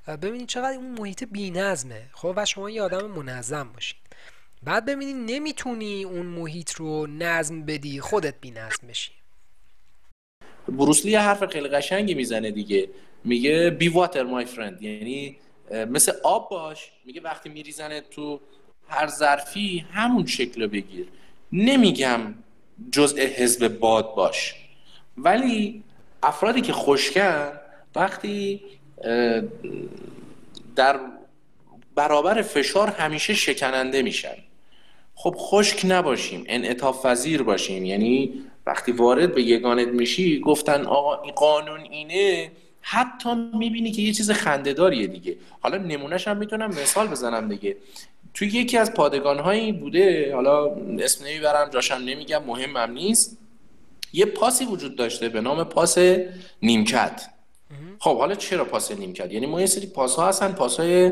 [0.08, 3.98] ببینید چقدر اون محیط بی‌نظمه خب؟ و شما یه آدم منظم باشید.
[4.64, 9.12] بعد ببینید نمی‌تونی اون محیط رو نظم بدی خودت بی‌نظم بشی.
[10.68, 12.90] بروسلی یه حرف خیلی قشنگی می‌زنه دیگه.
[13.24, 15.38] میگه بی واتر مای فرند یعنی
[15.72, 16.92] مثل آب باش.
[17.06, 18.40] میگه وقتی میریزنه تو
[18.88, 21.08] هر ظرفی همون شکل بگیر.
[21.54, 22.34] نمیگم
[22.92, 24.56] جزء حزب باد باش
[25.18, 25.84] ولی
[26.24, 27.52] افرادی که خشکن
[27.96, 28.62] وقتی
[30.76, 31.00] در
[31.96, 34.36] برابر فشار همیشه شکننده میشن.
[35.16, 37.86] خب خشک نباشیم انعطاف پذیر باشیم.
[37.86, 38.34] یعنی
[38.66, 44.32] وقتی وارد به یگانت میشی گفتن آقا این قانون اینه حتی می‌بینی که یه چیز
[44.32, 45.36] خندهداریه دیگه.
[45.60, 47.76] حالا نمونهش هم می‌تونم مثال بزنم دیگه.
[48.34, 53.38] توی یکی از پادگانهایی بوده حالا اسم نمی‌برم جاشم نمیگم مهمم نیست.
[54.14, 55.98] یه پاسی وجود داشته به نام پاس
[56.62, 57.30] نیمکت.
[58.00, 61.12] خب حالا چرا پاس نیمکت؟ یعنی ما یه سری پاس ها هستن پاس های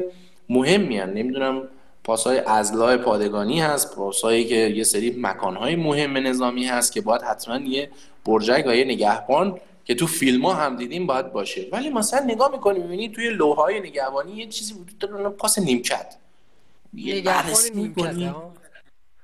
[0.49, 1.13] مهمی هن.
[1.13, 1.67] نمی‌دونم
[2.03, 7.57] پاسهای ازلاع پادگانی هست پاسهایی که یه سری مکانهای مهم نظامی هست که باید حتما
[7.57, 7.89] یه
[8.25, 11.67] برجک و یه نگهبان که تو فیلم ها هم دیدیم باید باشه.
[11.71, 16.15] ولی مثلا نگاه می‌کنی می‌بینی توی لوهای نگهبانی یه چیزی وجود داره پاس نیمکت.
[16.93, 18.35] نیمکت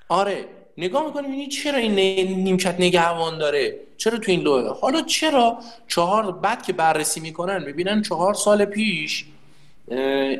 [0.10, 0.45] آره.
[0.80, 1.91] نگاه می‌کنی می‌بینی چرا این
[2.43, 8.01] نیمکت نگهبان داره؟ چرا تو این لوحه حالا چرا چهار بعد که بررسی می‌کنن می‌بینن
[8.01, 9.25] چهار سال پیش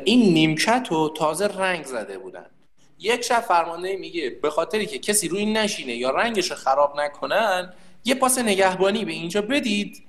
[0.04, 2.46] این نیمکت رو تازه رنگ زده بودن.
[2.98, 7.72] یک شب فرمانده میگه به خاطری که کسی روی نشینه یا رنگش رو خراب نکنن
[8.04, 10.02] یه پاس نگهبانی به اینجا بدید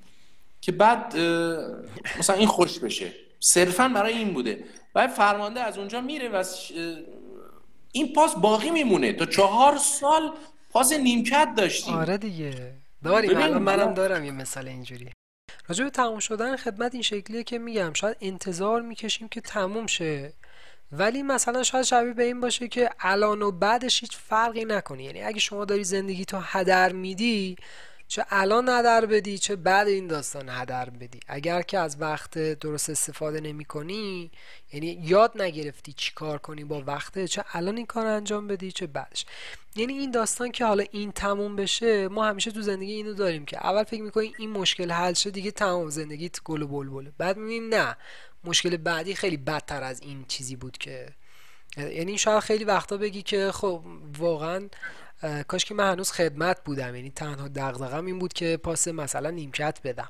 [0.62, 1.18] که بعد
[2.20, 3.14] مثلا این خوش بشه.
[3.40, 4.64] صرفا برای این بوده.
[4.94, 6.44] بعد فرمانده از اونجا میره و
[7.92, 9.14] این پاس باقی میمونه.
[9.14, 10.32] تا چهار سال
[10.70, 12.74] پاس نیمکت داشتیم آره دیگه.
[13.04, 15.10] داریم الان منم دارم یه مثال اینجوری.
[15.68, 20.34] راجع به تموم شدن خدمت این شکلیه که میگم شاید انتظار می‌کشیم که تموم شه.
[20.92, 25.22] ولی مثلا شاید شبیه به این باشه که الان و بعدش هیچ فرقی نکنی یعنی
[25.22, 27.56] اگه شما داری زندگی تو هدر میدی
[28.10, 31.20] چه الان هدر بدی چه بعد این داستان هدر بدی.
[31.28, 34.32] اگر که از وقت درست استفاده نمی کنی
[34.74, 38.88] یعنی یاد نگرفتی چی کار کنی با وقته چه الان این کار انجام بدی چه
[38.88, 39.26] بعدش.
[39.76, 43.58] یعنی این داستان که حالا این تموم بشه ما همیشه تو زندگی اینو داریم که
[43.58, 47.12] اول فکر می‌کنیم این مشکل حل شد دیگه تمام زندگیت گل و بلبله.
[47.18, 47.98] بعد می‌بینیم نه
[48.44, 51.08] مشکل بعدی خیلی بدتر از این چیزی بود که.
[51.78, 53.82] یعنی شاید خیلی وقتا بگی که خب
[54.18, 54.70] واقعا
[55.48, 59.80] کاش که من هنوز خدمت بودم یعنی تنها دغدغم این بود که پاس مثلا نیمکت
[59.84, 60.10] بدم.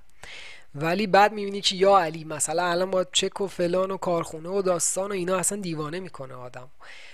[0.75, 4.61] ولی بعد می‌بینی که یا علی مثلا الان با چک و فلان و کارخونه و
[4.61, 6.67] داستان و اینا اصلا دیوانه می‌کنه آدم.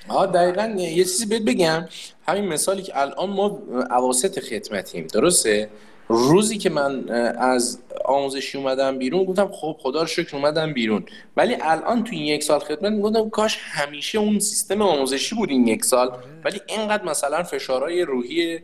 [0.08, 0.75] آه دقیقا.
[0.77, 1.88] یه چیزی بهت بگم.
[2.27, 5.69] همین مثالی که الان ما عواست خدمتیم درسته؟
[6.08, 11.06] روزی که من از آموزشی اومدم بیرون گفتم خب خدا رو شکر اومدم بیرون.
[11.38, 15.68] ولی الان تو این یک سال خدمت می‌گفتم کاش همیشه اون سیستم آموزشی بود این
[15.68, 16.18] یک سال.
[16.46, 18.60] ولی اینقدر مثلا فشارهای روحی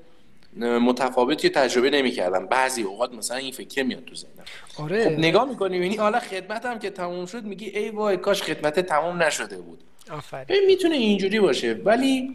[0.58, 2.46] متفاوتی تجربه نمی‌کردم.
[2.46, 4.44] بعضی اوقات مثلا این فکر میاد تو ذهنم.
[4.80, 5.04] آره.
[5.04, 9.24] خب نگاه می‌کنی یعنی حالا خدمتم که تموم شد میگی ای وای کاش خدمت تموم
[9.24, 9.80] نشده بود.
[10.12, 10.66] آفرین.
[10.68, 11.74] می‌تونه اینجوری باشه.
[11.74, 12.30] ولی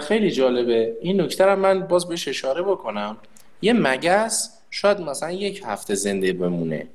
[0.00, 0.96] خیلی جالبه.
[1.00, 3.16] این نکته من باز بهش اشاره بکنم.
[3.62, 6.88] یه مگس شاید مثلا یک هفته زنده بمونه.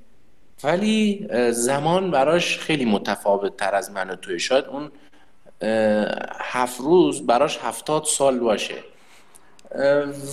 [0.64, 4.40] ولی زمان براش خیلی متفاوت تر از من و توی.
[4.40, 4.92] شاید اون
[6.40, 8.76] هفت روز براش هفتاد سال باشه.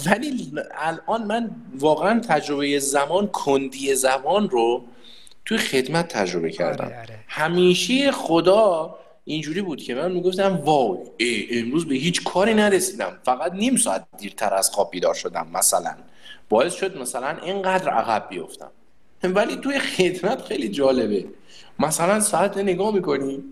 [0.07, 4.85] ولی الان من واقعا تجربه زمان کندی زمان رو
[5.45, 6.85] توی خدمت تجربه کردم.
[6.85, 7.19] آره، آره.
[7.29, 10.99] همیشه خدا اینجوری بود که من می‌گفتم وای
[11.51, 13.19] امروز به هیچ کاری نرسیدم.
[13.23, 15.95] فقط نیم ساعت دیرتر از خواب بیدار شدم مثلا.
[16.49, 18.71] باعث شد مثلا اینقدر عقب بیفتم.
[19.23, 21.25] ولی توی خدمت خیلی جالبه.
[21.79, 23.45] مثلا ساعت نگاه می‌کنی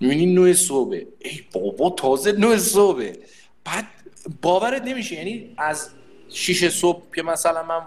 [0.00, 3.12] می‌بینی نوع صبح ای بابا تازه نوع صبح
[3.64, 3.86] بعد
[4.42, 5.90] باورت نمیشه یعنی از
[6.28, 7.80] شیش صبح که مثلا من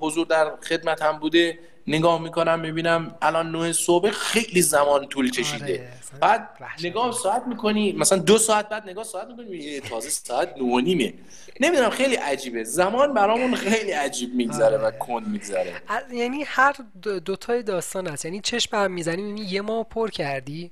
[0.00, 5.64] حضور در خدمت هم بوده نگاه می‌کنم می‌بینم الان نه صبح خیلی زمان طول کشیده.
[5.64, 6.48] آره، بعد
[6.84, 11.14] نگاه ساعت می‌کنی مثلا دو ساعت بعد نگاه ساعت می‌کنی تازه ساعت نو نیمه
[11.60, 12.64] نمی‌دونم خیلی عجیبه.
[12.64, 14.98] زمان برامون خیلی عجیب میگذره و آره.
[14.98, 15.72] کند میگذره.
[16.12, 16.76] یعنی هر
[17.24, 18.24] دوتای داستان هست.
[18.24, 20.70] یعنی چشم هم می‌زنی می‌بینی یه ما پر کردی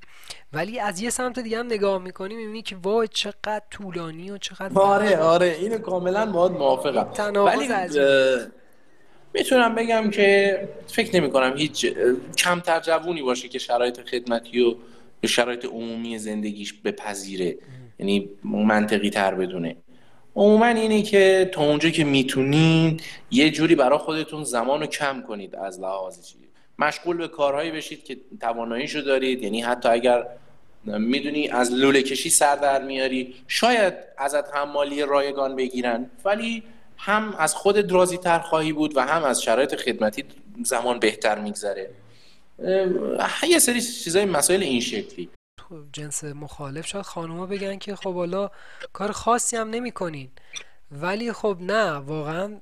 [0.53, 4.79] ولی از یه سمت دیگه هم نگاه می‌کنی می‌بینی که وای چقدر طولانی و چقدر
[4.79, 5.57] آره آره.
[5.61, 7.35] اینو کاملا باید موافقم.
[7.45, 7.69] ولی
[9.35, 11.87] می‌تونم بگم که فکر نمی کنم هیچ
[12.39, 14.75] کمتر جوونی باشه که شرایط خدمتی و
[15.27, 17.57] شرایط عمومی زندگیش بپذیره.
[17.99, 19.77] یعنی منطقی تر بدونه.
[20.37, 25.57] عموما اینه که تا اونجا که می‌تونین یه جوری برای خودتون زمان رو کم کنید
[25.57, 26.37] از لحاظ چی.
[26.79, 29.43] مشغول به کارهایی بشید که تواناییشو دارید.
[29.43, 30.27] یعنی حتی اگر
[30.85, 36.11] می‌دونی از لوله کشی سر در میاری شاید ازت حمالی رایگان بگیرن.
[36.25, 36.63] ولی
[36.97, 40.25] هم از خود راضی تر خواهی بود و هم از شرایط خدمتی
[40.65, 41.91] زمان بهتر میگذره.
[43.49, 45.31] یه سری چیزای مسائل این شکلی.
[45.93, 48.51] جنس مخالف شاید خانوما بگن که خب حالا
[48.93, 50.31] کار خاصی هم نمی کنین
[50.91, 52.59] ولی خب نه واقعا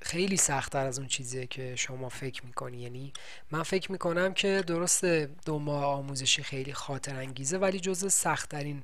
[0.00, 2.78] خیلی سختتر از اون چیزیه که شما فکر می‌کنی.
[2.78, 3.12] یعنی
[3.50, 5.04] من فکر می‌کنم که درست
[5.44, 8.82] دو ماه آموزشی خیلی خاطر انگیزه ولی جز سختترین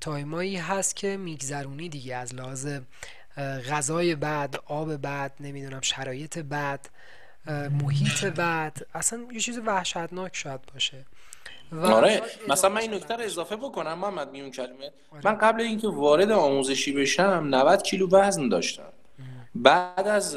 [0.00, 2.16] تایمایی هست که میگذرونی دیگه.
[2.16, 2.68] از لحاظ
[3.70, 6.88] غذای بعد آب بعد نمی‌دونم شرایط بعد
[7.82, 8.86] محیط بعد.
[8.94, 11.04] اصلا یه چیز وحشتناک شاید باشه.
[11.82, 14.90] آره مثلا من این نکته رو اضافه بکنم محمد میون کلمه.
[15.12, 15.20] آره.
[15.24, 18.82] من قبل اینکه وارد آموزشی بشم 90 کیلو وزن داشتم.
[19.54, 20.36] بعد از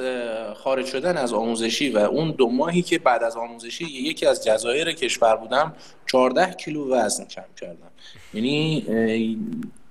[0.56, 4.91] خارج شدن از آموزشی و اون دو ماهی که بعد از آموزشی یکی از جزایر
[4.91, 5.76] کشور بودم
[6.06, 7.91] 14 کیلو وزن کم کردم.
[8.34, 8.86] یعنی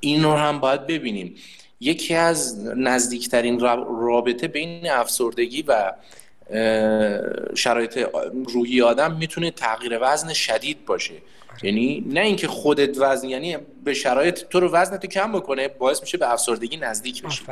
[0.01, 1.35] این رو هم باید ببینیم.
[1.81, 3.61] یکی از نزدیکترین
[4.01, 5.93] رابطه بین افسردگی و
[7.55, 8.09] شرایط
[8.47, 11.15] روحی آدم می‌تونه تغییر وزن شدید باشه.
[11.15, 11.65] آره.
[11.65, 16.19] یعنی نه اینکه خودت وزن یعنی به شرایط تو رو وزنت کم بکنه باعث میشه
[16.19, 17.45] به افسردگی نزدیک بشی.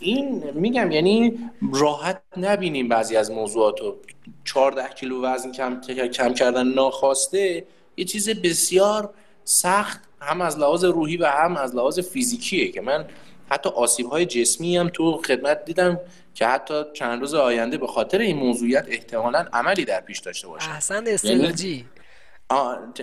[0.00, 1.38] این میگم یعنی
[1.72, 3.96] راحت نبینیم بعضی از موضوعات رو
[4.44, 5.80] 14 کیلو وزن کم
[6.12, 7.64] کم کردن ناخواسته
[7.96, 9.14] یه چیز بسیار
[9.44, 13.04] سخت هم از لحاظ روحی و هم از لحاظ فیزیکیه که من
[13.50, 16.00] حتی آسیب های جسمی هم تو خدمت دیدم
[16.34, 20.70] که حتی چند روز آینده به خاطر این موضوعیت احتمالا عملی در پیش داشته باشه
[20.70, 21.86] احسن یعنی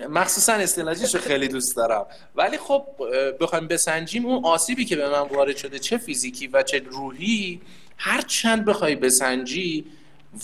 [0.10, 2.06] مخصوصا استلاجیش خیلی دوست دارم.
[2.36, 2.86] ولی خب
[3.40, 7.62] بخوایم بسنجیم اون آسیبی که به من وارد شده چه فیزیکی و چه روحی
[7.98, 9.86] هر چند بخوای بسنجی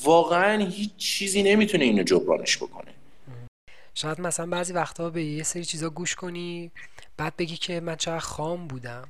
[0.04, 2.92] واقعا هیچ چیزی نمی‌تونه اینو جبرانش بکنه.
[3.94, 6.72] شاید مثلا بعضی وقتها به یه سری چیزا گوش کنی
[7.18, 9.08] بعد بگی که من چقدر خام بودم.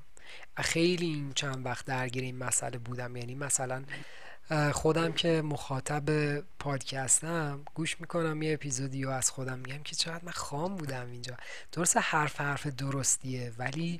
[0.61, 3.15] خیلی این چند وقت درگیر این مسئله بودم.
[3.15, 3.83] یعنی مثلا
[4.71, 10.31] خودم که مخاطب پادکستم گوش می‌کنم یه اپیزودی و از خودم میگم که چقدر من
[10.31, 11.37] خام بودم اینجا.
[11.71, 13.99] درسته حرف حرف درستیه ولی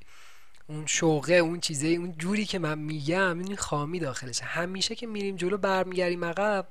[0.68, 4.46] اون شوقه اون چیزه اون جوری که من میگم این خامی داخلشه.
[4.46, 6.68] همیشه که میریم جلو برمیگردیم عقب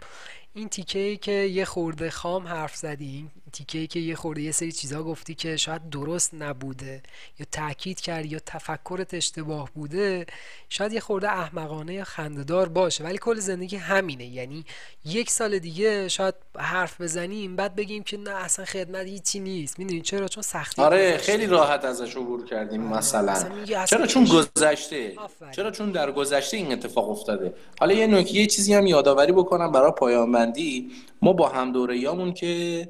[0.54, 4.72] این تیکه ای که یه خورده خام حرف زدی تیکه که یه خورده یه سری
[4.72, 7.02] چیزا گفتی که شاید درست نبوده
[7.38, 10.26] یا تاکید کردی یا تفکرت اشتباه بوده
[10.68, 13.04] شاید یه خورده احمقانه یا خندهدار باشه.
[13.04, 14.26] ولی کل زندگی همینه.
[14.26, 14.64] یعنی
[15.04, 19.78] یک سال دیگه شاید حرف بزنیم بعد بگیم که نه اصلا خدمت هیچی نیست.
[19.78, 22.98] می‌دونین چرا؟ چون سختی آره خیلی راحت ازش عبور کردیم آره.
[22.98, 25.16] مثلا چرا چون گذشته؟
[25.52, 29.72] چرا چون در گذشته این اتفاق افتاده؟ حالا یه نکته یه چیزی هم یادآوری بکنم
[29.72, 30.90] برای پایان بندی
[31.22, 32.88] ما با هم دوره‌ایامون که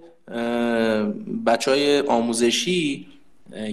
[1.46, 3.06] بچه های آموزشی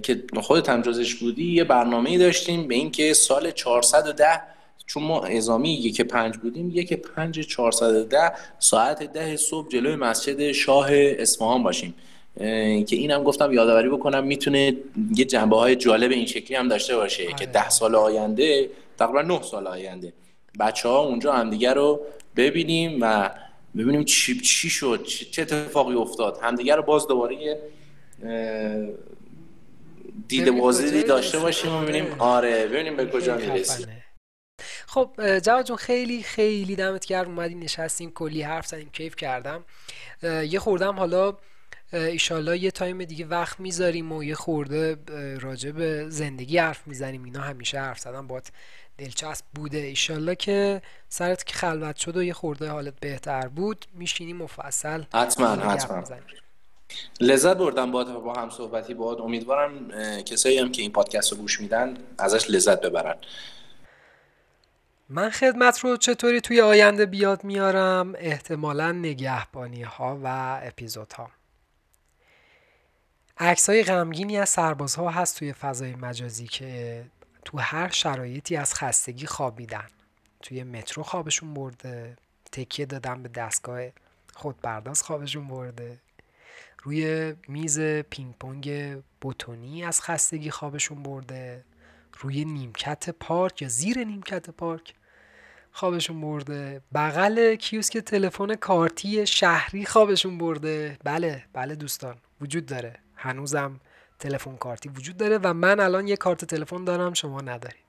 [0.03, 4.41] که خودت هم جزش بودی یه برنامه داشتیم به اینکه سال 410
[4.86, 10.88] چون ما ازامی یک پنج بودیم یک پنج 410 ساعت ده صبح جلوی مسجد شاه
[10.91, 11.95] اصفهان باشیم
[12.88, 14.78] که اینم گفتم یادآوری بکنم می‌تونه
[15.16, 17.45] یه جنبه های جالب این شکلی هم داشته باشه که آره.
[17.45, 20.14] ده سال آینده تقریبا نه سال آینده
[20.60, 21.99] بچه ها اونجا همدیگه رو
[22.36, 23.30] ببینیم و
[23.78, 26.39] ببینیم چی, چی شد چه اتفاقی افتاد.
[26.41, 27.61] همدیگه رو باز دوباره
[30.28, 32.15] دیده بازی داشته باشیم و ببینیم.
[32.19, 34.03] آره ببینیم به کجا می‌رسیم.
[34.88, 37.28] خب جواد جون خیلی خیلی دمت گرم.
[37.28, 39.65] اومدی نشستیم کلی حرف زدیم کیف کردم.
[40.23, 41.38] یه خوردم حالا
[41.93, 44.97] ایشالله یه تایم دیگه وقت می‌ذاریم و یه خورده
[45.39, 47.23] راجع به زندگی حرف می‌زنیم.
[47.23, 48.51] اینا همیشه حرف زدن بات
[48.97, 49.77] دلچسب بوده.
[49.77, 55.47] ایشالله که سرت که خلوت شد و یه خورده حالت بهتر بود میشینیم مفصل حتما
[55.47, 56.03] حتما.
[57.19, 59.21] لذت بردم با با هم صحبتی باد.
[59.21, 63.15] امیدوارم کسایی هم که این پادکست رو گوش میدن ازش لذت ببرن.
[65.09, 71.31] من خدمت رو چطوری توی آینده بیاد میارم؟ احتمالا نگهبانی ها و اپیزودها.
[73.39, 77.05] عکس های غمگینی از سربازها هست توی فضای مجازی که
[77.45, 79.88] تو هر شرایطی از خستگی خوابیدن.
[80.41, 82.17] توی مترو خوابشون برده
[82.51, 83.81] تکیه دادن به دستگاه
[84.33, 85.97] خودپرداز خوابشون برده.
[86.83, 91.63] روی میز پینگ پونگ بوتونی از خستگی خوابشون برده.
[92.19, 94.93] روی نیمکت پارک یا زیر نیمکت پارک
[95.71, 96.81] خوابشون برده.
[96.93, 100.97] بغل کیوسک تلفن کارتی شهری خوابشون برده.
[101.03, 103.07] بله بله دوستان وجود داره.
[103.28, 103.80] هنوزم
[104.19, 107.88] تلفن کارتی وجود داره و من الان یه کارت تلفن دارم شما ندارید.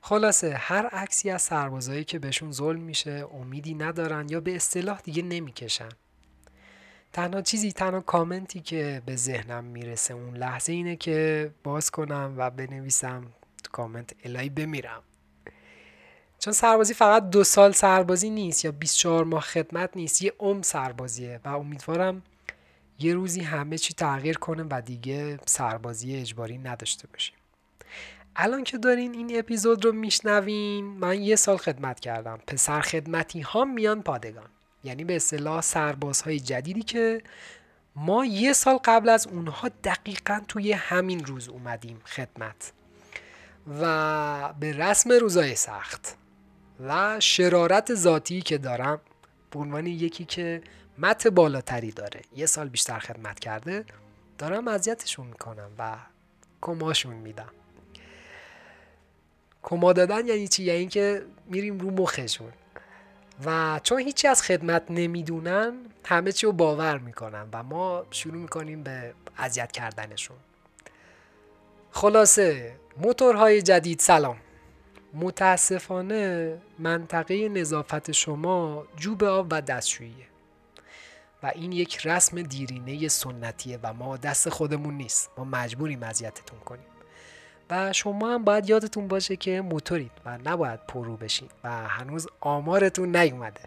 [0.00, 5.22] خلاصه هر عکسی از سربازایی که بهشون ظلم میشه امیدی ندارن یا به اصطلاح دیگه
[5.22, 5.88] نمی‌کشن.
[7.12, 12.50] تنها چیزی تنها کامنتی که به ذهنم می‌رسه اون لحظه اینه که باز کنم و
[12.50, 13.22] بنویسم
[13.64, 15.02] تو کامنت الهی بمیرم.
[16.38, 21.40] چون سربازی فقط دو سال سربازی نیست یا 24 ماه خدمت نیست یه عمر سربازیه
[21.44, 22.22] و امیدوارم
[23.02, 27.34] یه روزی همه چی تغییر کنه و دیگه سربازی اجباری نداشته باشیم.
[28.36, 32.38] الان که دارین این اپیزود رو میشنوین من یه سال خدمت کردم.
[32.46, 34.48] پسر خدمتی ها میان پادگان.
[34.84, 37.22] یعنی به اصطلاح سربازهای جدیدی که
[37.96, 42.72] ما یه سال قبل از اونها دقیقا توی همین روز اومدیم خدمت.
[43.80, 46.16] و به رسم روزای سخت
[46.80, 49.00] و شرارت ذاتی که دارم
[49.50, 50.62] به عنوان یکی که
[50.98, 52.20] مت بالاتری داره.
[52.36, 53.84] یه سال بیشتر خدمت کرده
[54.38, 55.96] دارم اذیتشون می‌کنم و
[56.60, 57.52] کماشون میدم.
[59.62, 62.52] کما دادن یعنی چی؟ یعنی که میریم رو مخشون.
[63.44, 65.72] و چون هیچی از خدمت نمی‌دونن
[66.04, 70.36] همه چی رو باور می‌کنن و ما شروع می‌کنیم به اذیت کردنشون.
[71.90, 74.36] خلاصه موتورهای جدید سلام.
[75.14, 80.26] متاسفانه منطقه نظافت شما جوب آب و دستشوییه.
[81.42, 85.30] و این یک رسم دیرینه سنتیه و ما دست خودمون نیست.
[85.38, 86.86] ما مجبوریم اذیتتون کنیم.
[87.70, 93.16] و شما هم باید یادتون باشه که موتورید و نباید پرو بشین و هنوز آمارتون
[93.16, 93.60] نیومده.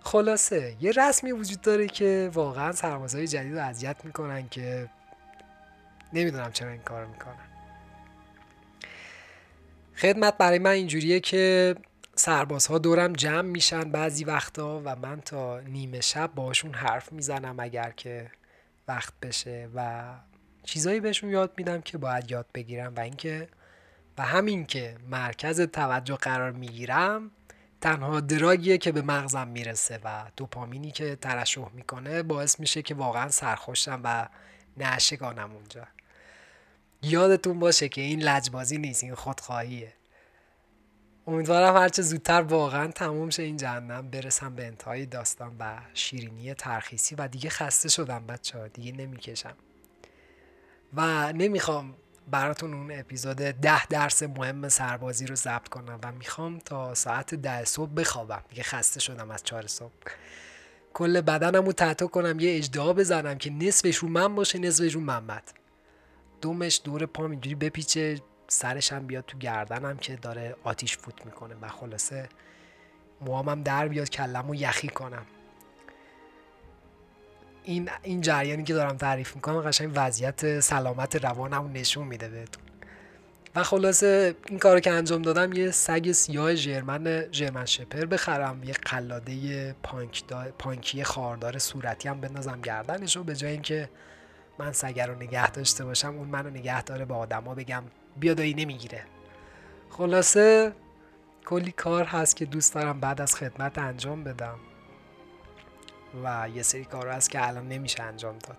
[0.00, 4.88] خلاصه یه رسمی وجود داره که واقعا سربازهای جدید رو اذیت می‌کنن که
[6.12, 7.48] نمی‌دونم چرا این کار می‌کنن.
[9.96, 11.74] خدمت برای من اینجوریه که
[12.14, 17.90] سربازها دورم جمع میشن بعضی وقتا و من تا نیمه شب باشون حرف می‌زنم اگر
[17.90, 18.30] که
[18.88, 20.04] وقت بشه و
[20.62, 23.48] چیزایی بهشون یاد میدم که باید یاد بگیرم و اینکه
[24.18, 27.30] و همین که مرکز توجه قرار می‌گیرم
[27.80, 33.30] تنها دراگیه که به مغزم می‌رسه و دوپامینی که ترشح می‌کنه باعث میشه که واقعا
[33.30, 34.28] سرخوشم و
[34.76, 35.86] نشگانم اونجا.
[37.02, 39.92] یادتون باشه که این لجبازی نیست این خودخواهیه.
[41.26, 47.14] امیدوارم هرچه زودتر واقعا تموم شه این جهنم برسم به انتهای داستان و شیرینی ترخیصی
[47.14, 49.54] و دیگه خسته شدم بچه ها دیگه نمی‌کشم.
[50.94, 51.94] و نمی‌خوام
[52.30, 57.64] براتون اون اپیزود ده درس مهم سربازی رو ضبط کنم و می‌خوام تا ساعت ده
[57.64, 58.42] صبح بخوابم.
[58.48, 59.92] دیگه خسته شدم از چهار صبح.
[60.94, 65.00] کل بدنم رو تحت کنم یه اجدها بزنم که نصفش رو من باشه نصفش رو
[65.00, 65.52] محمد.
[66.40, 68.20] دومش دور پام اینجوری بپیچه.
[68.52, 72.28] سرش هم بیاد تو گردنم که داره آتیش فوت می‌کنه و خلاصه
[73.20, 75.26] موامم در بیاد کلم و یخی کنم.
[77.64, 82.62] این این جریانی که دارم تعریف می‌کنم قشنگ وضعیت سلامت روانم نشون میده بهتون.
[83.54, 88.64] و خلاصه این کارو که انجام دادم یه سگ سیاه ژرمن ژرمن شپر بخرم.
[88.64, 90.24] یه قلاده پانک
[90.58, 93.88] پانکی خاردار صورتی هم بندازم گردنش و به جای اینکه
[94.58, 97.82] من سگر رو نگه داشته باشم اون منو نگه داره به آدما بگم
[98.16, 99.04] بیا دایی نمی‌گیره.
[99.90, 100.72] خلاصه
[101.44, 104.58] کلی کار هست که دوست دارم بعد از خدمت انجام بدم.
[106.24, 108.58] و یه سری کار هست که الان نمیشه انجام داد.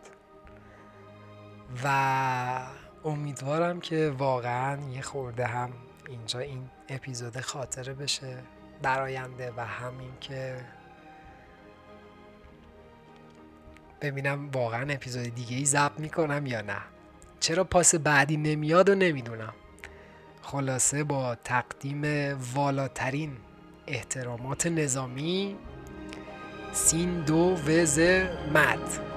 [1.84, 2.68] و
[3.06, 5.74] امیدوارم که واقعا یه خورده هم
[6.10, 8.38] اینجا این اپیزود خاطره بشه
[8.84, 10.66] در آینده و همین که
[14.02, 16.93] ببینم واقعا اپیزود دیگه ای ضبط می‌کنم یا نه.
[17.44, 19.54] چرا پاس بعدی نمیاد و نمی‌دونم.
[20.42, 22.04] خلاصه با تقدیم
[22.56, 23.32] والاترین
[23.88, 25.56] احترامات نظامی
[26.74, 28.00] سین دو وز
[28.54, 29.13] مد.